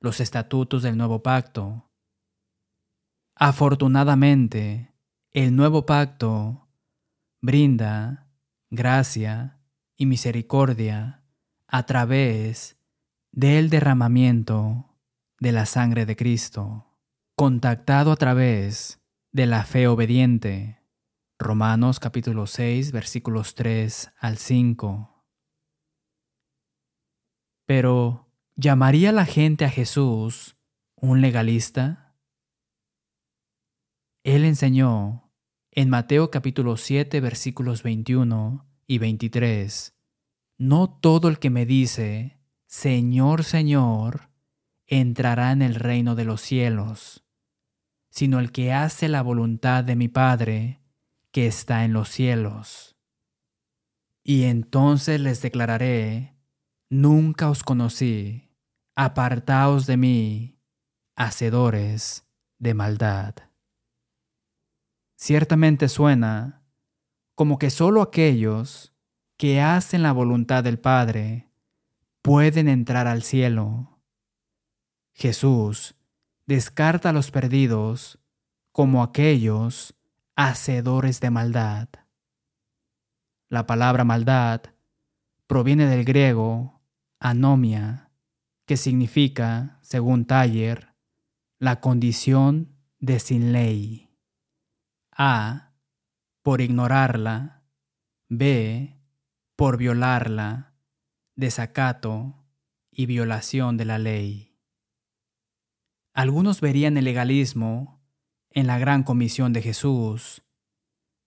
los 0.00 0.20
estatutos 0.20 0.82
del 0.82 0.96
nuevo 0.96 1.22
pacto. 1.22 1.85
Afortunadamente, 3.38 4.94
el 5.34 5.54
nuevo 5.54 5.84
pacto 5.84 6.70
brinda 7.42 8.30
gracia 8.70 9.60
y 9.94 10.06
misericordia 10.06 11.22
a 11.68 11.84
través 11.84 12.78
del 13.32 13.68
derramamiento 13.68 14.96
de 15.38 15.52
la 15.52 15.66
sangre 15.66 16.06
de 16.06 16.16
Cristo, 16.16 16.98
contactado 17.34 18.10
a 18.10 18.16
través 18.16 19.02
de 19.32 19.44
la 19.44 19.64
fe 19.64 19.86
obediente. 19.86 20.80
Romanos 21.38 22.00
capítulo 22.00 22.46
6 22.46 22.90
versículos 22.90 23.54
3 23.54 24.14
al 24.18 24.38
5. 24.38 25.26
Pero, 27.66 28.32
¿llamaría 28.54 29.12
la 29.12 29.26
gente 29.26 29.66
a 29.66 29.70
Jesús 29.70 30.56
un 30.94 31.20
legalista? 31.20 32.05
Él 34.26 34.44
enseñó 34.44 35.30
en 35.70 35.88
Mateo 35.88 36.32
capítulo 36.32 36.76
7 36.76 37.20
versículos 37.20 37.84
21 37.84 38.66
y 38.88 38.98
23, 38.98 39.94
No 40.58 40.90
todo 40.90 41.28
el 41.28 41.38
que 41.38 41.48
me 41.48 41.64
dice, 41.64 42.40
Señor, 42.66 43.44
Señor, 43.44 44.30
entrará 44.88 45.52
en 45.52 45.62
el 45.62 45.76
reino 45.76 46.16
de 46.16 46.24
los 46.24 46.40
cielos, 46.40 47.24
sino 48.10 48.40
el 48.40 48.50
que 48.50 48.72
hace 48.72 49.08
la 49.08 49.22
voluntad 49.22 49.84
de 49.84 49.94
mi 49.94 50.08
Padre 50.08 50.80
que 51.30 51.46
está 51.46 51.84
en 51.84 51.92
los 51.92 52.08
cielos. 52.08 52.96
Y 54.24 54.42
entonces 54.46 55.20
les 55.20 55.40
declararé, 55.40 56.36
Nunca 56.90 57.48
os 57.48 57.62
conocí, 57.62 58.50
apartaos 58.96 59.86
de 59.86 59.96
mí, 59.96 60.58
hacedores 61.14 62.26
de 62.58 62.74
maldad. 62.74 63.36
Ciertamente 65.26 65.88
suena 65.88 66.62
como 67.34 67.58
que 67.58 67.70
solo 67.70 68.00
aquellos 68.00 68.94
que 69.36 69.60
hacen 69.60 70.04
la 70.04 70.12
voluntad 70.12 70.62
del 70.62 70.78
Padre 70.78 71.50
pueden 72.22 72.68
entrar 72.68 73.08
al 73.08 73.24
cielo. 73.24 73.98
Jesús 75.14 75.96
descarta 76.46 77.10
a 77.10 77.12
los 77.12 77.32
perdidos 77.32 78.20
como 78.70 79.02
aquellos 79.02 79.96
hacedores 80.36 81.18
de 81.18 81.30
maldad. 81.30 81.88
La 83.48 83.66
palabra 83.66 84.04
maldad 84.04 84.60
proviene 85.48 85.86
del 85.86 86.04
griego 86.04 86.82
anomia, 87.18 88.12
que 88.64 88.76
significa, 88.76 89.80
según 89.82 90.24
Taller, 90.24 90.94
la 91.58 91.80
condición 91.80 92.76
de 93.00 93.18
sin 93.18 93.52
ley. 93.52 94.05
A. 95.18 95.72
Por 96.42 96.60
ignorarla. 96.60 97.62
B. 98.28 99.00
Por 99.56 99.78
violarla. 99.78 100.74
Desacato 101.34 102.44
y 102.90 103.06
violación 103.06 103.78
de 103.78 103.84
la 103.86 103.98
ley. 103.98 104.58
Algunos 106.12 106.60
verían 106.60 106.98
el 106.98 107.06
legalismo 107.06 108.02
en 108.50 108.66
la 108.66 108.78
gran 108.78 109.04
comisión 109.04 109.54
de 109.54 109.62
Jesús, 109.62 110.42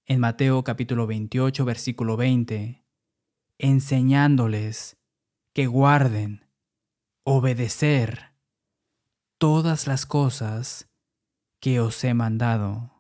en 0.06 0.20
Mateo 0.20 0.64
capítulo 0.64 1.08
28, 1.08 1.66
versículo 1.66 2.16
20, 2.18 2.84
enseñándoles 3.58 4.98
que 5.54 5.66
guarden, 5.66 6.46
obedecer 7.24 8.34
todas 9.40 9.88
las 9.88 10.06
cosas 10.06 10.90
que 11.60 11.80
os 11.80 12.04
he 12.04 12.14
mandado. 12.14 12.99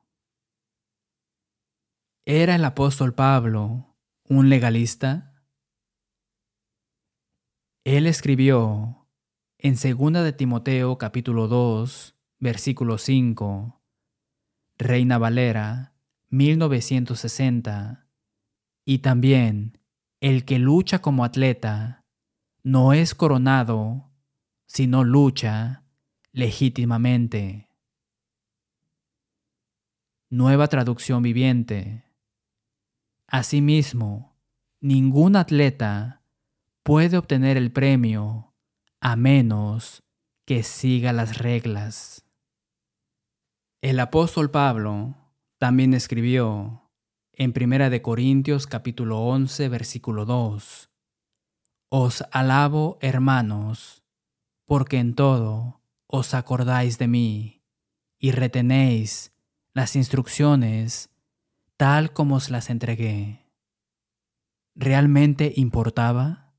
¿Era 2.32 2.53
el 2.53 2.63
apóstol 2.63 3.15
Pablo 3.15 3.95
un 4.27 4.49
legalista? 4.49 5.34
Él 7.84 8.05
escribió 8.05 9.07
en 9.57 9.73
2 9.73 10.23
de 10.23 10.32
Timoteo 10.34 10.99
capítulo 10.99 11.47
2, 11.47 12.15
versículo 12.38 12.99
5, 12.99 13.82
Reina 14.77 15.17
Valera, 15.17 15.95
1960, 16.30 18.07
y 18.86 18.99
también 18.99 19.80
el 20.21 20.45
que 20.45 20.59
lucha 20.59 21.01
como 21.01 21.25
atleta 21.25 22.05
no 22.61 22.93
es 22.93 23.15
coronado, 23.15 24.11
sino 24.67 25.03
lucha 25.03 25.84
legítimamente. 26.32 27.71
Nueva 30.30 30.67
traducción 30.67 31.23
viviente. 31.23 32.05
Asimismo, 33.32 34.36
ningún 34.82 35.36
atleta 35.36 36.23
puede 36.82 37.15
obtener 37.15 37.57
el 37.57 37.71
premio 37.71 38.55
a 39.01 39.15
menos 39.15 40.03
que 40.45 40.63
siga 40.63 41.13
las 41.13 41.38
reglas. 41.38 42.25
El 43.82 43.99
apóstol 43.99 44.49
Pablo 44.49 45.15
también 45.59 45.93
escribió 45.93 46.89
en 47.32 47.53
Primera 47.53 47.91
de 47.91 48.01
Corintios 48.01 48.65
capítulo 48.65 49.19
11 49.19 49.69
versículo 49.69 50.25
2. 50.25 50.89
Os 51.89 52.23
alabo, 52.32 52.97
hermanos, 52.99 54.03
porque 54.65 54.97
en 54.97 55.13
todo 55.13 55.82
os 56.07 56.34
acordáis 56.34 56.97
de 56.97 57.07
mí 57.07 57.61
y 58.17 58.32
retenéis 58.32 59.34
las 59.73 59.95
instrucciones 59.95 61.11
tal 61.80 62.11
como 62.11 62.36
os 62.36 62.49
las 62.49 62.69
entregué. 62.69 63.49
¿Realmente 64.75 65.53
importaba? 65.55 66.53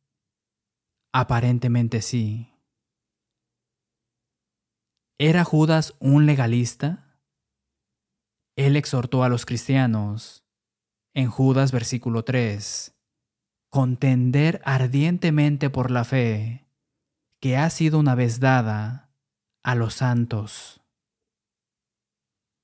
Aparentemente 1.12 2.01
sí. 2.01 2.55
¿Era 5.18 5.45
Judas 5.45 5.95
un 5.99 6.25
legalista? 6.25 7.21
Él 8.57 8.77
exhortó 8.77 9.23
a 9.23 9.29
los 9.29 9.45
cristianos 9.45 10.43
en 11.12 11.29
Judas 11.29 11.71
versículo 11.71 12.25
3, 12.25 12.97
contender 13.68 14.62
ardientemente 14.64 15.68
por 15.68 15.91
la 15.91 16.05
fe 16.05 16.66
que 17.41 17.59
ha 17.59 17.68
sido 17.68 17.99
una 17.99 18.14
vez 18.14 18.41
dada 18.41 19.12
a 19.62 19.75
los 19.75 19.93
santos. 19.93 20.81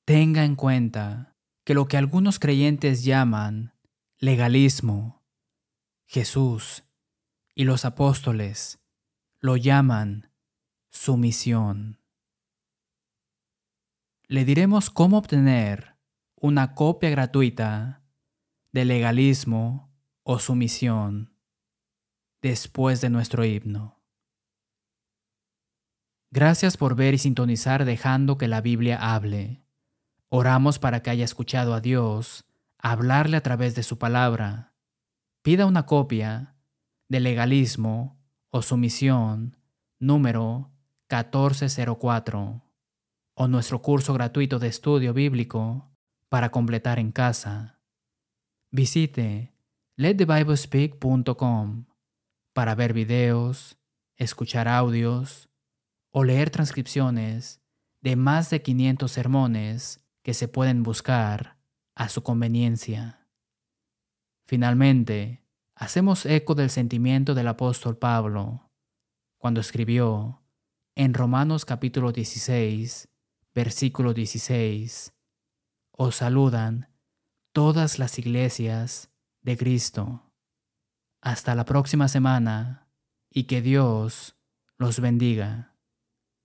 Tenga 0.06 0.46
en 0.46 0.56
cuenta 0.56 1.35
que 1.66 1.74
lo 1.74 1.88
que 1.88 1.96
algunos 1.96 2.38
creyentes 2.38 3.02
llaman 3.02 3.74
legalismo, 4.18 5.26
Jesús 6.06 6.84
y 7.56 7.64
los 7.64 7.84
apóstoles 7.84 8.78
lo 9.40 9.56
llaman 9.56 10.30
sumisión. 10.90 12.00
Le 14.28 14.44
diremos 14.44 14.90
cómo 14.90 15.18
obtener 15.18 15.96
una 16.36 16.76
copia 16.76 17.10
gratuita 17.10 18.04
de 18.70 18.84
legalismo 18.84 19.92
o 20.22 20.38
sumisión 20.38 21.34
después 22.42 23.00
de 23.00 23.10
nuestro 23.10 23.44
himno. 23.44 24.04
Gracias 26.30 26.76
por 26.76 26.94
ver 26.94 27.14
y 27.14 27.18
sintonizar 27.18 27.84
dejando 27.84 28.38
que 28.38 28.46
la 28.46 28.60
Biblia 28.60 29.14
hable. 29.14 29.65
Oramos 30.28 30.78
para 30.78 31.02
que 31.02 31.10
haya 31.10 31.24
escuchado 31.24 31.74
a 31.74 31.80
Dios 31.80 32.44
hablarle 32.78 33.36
a 33.36 33.42
través 33.42 33.74
de 33.74 33.82
su 33.82 33.98
palabra. 33.98 34.74
Pida 35.42 35.66
una 35.66 35.86
copia 35.86 36.56
de 37.08 37.20
legalismo 37.20 38.18
o 38.50 38.62
sumisión 38.62 39.56
número 40.00 40.72
1404 41.10 42.62
o 43.34 43.48
nuestro 43.48 43.82
curso 43.82 44.14
gratuito 44.14 44.58
de 44.58 44.68
estudio 44.68 45.14
bíblico 45.14 45.90
para 46.28 46.50
completar 46.50 46.98
en 46.98 47.12
casa. 47.12 47.80
Visite 48.72 49.54
letthebiblespeak.com 49.96 51.86
para 52.52 52.74
ver 52.74 52.92
videos, 52.92 53.78
escuchar 54.16 54.66
audios 54.66 55.48
o 56.10 56.24
leer 56.24 56.50
transcripciones 56.50 57.60
de 58.00 58.16
más 58.16 58.50
de 58.50 58.62
500 58.62 59.12
sermones 59.12 60.05
que 60.26 60.34
se 60.34 60.48
pueden 60.48 60.82
buscar 60.82 61.56
a 61.94 62.08
su 62.08 62.24
conveniencia. 62.24 63.28
Finalmente, 64.44 65.44
hacemos 65.76 66.26
eco 66.26 66.56
del 66.56 66.68
sentimiento 66.70 67.32
del 67.32 67.46
apóstol 67.46 67.96
Pablo 67.96 68.72
cuando 69.38 69.60
escribió 69.60 70.42
en 70.96 71.14
Romanos 71.14 71.64
capítulo 71.64 72.10
16, 72.10 73.08
versículo 73.54 74.14
16, 74.14 75.14
os 75.92 76.16
saludan 76.16 76.92
todas 77.52 78.00
las 78.00 78.18
iglesias 78.18 79.12
de 79.42 79.56
Cristo. 79.56 80.32
Hasta 81.20 81.54
la 81.54 81.64
próxima 81.64 82.08
semana 82.08 82.88
y 83.30 83.44
que 83.44 83.62
Dios 83.62 84.36
los 84.76 84.98
bendiga. 84.98 85.75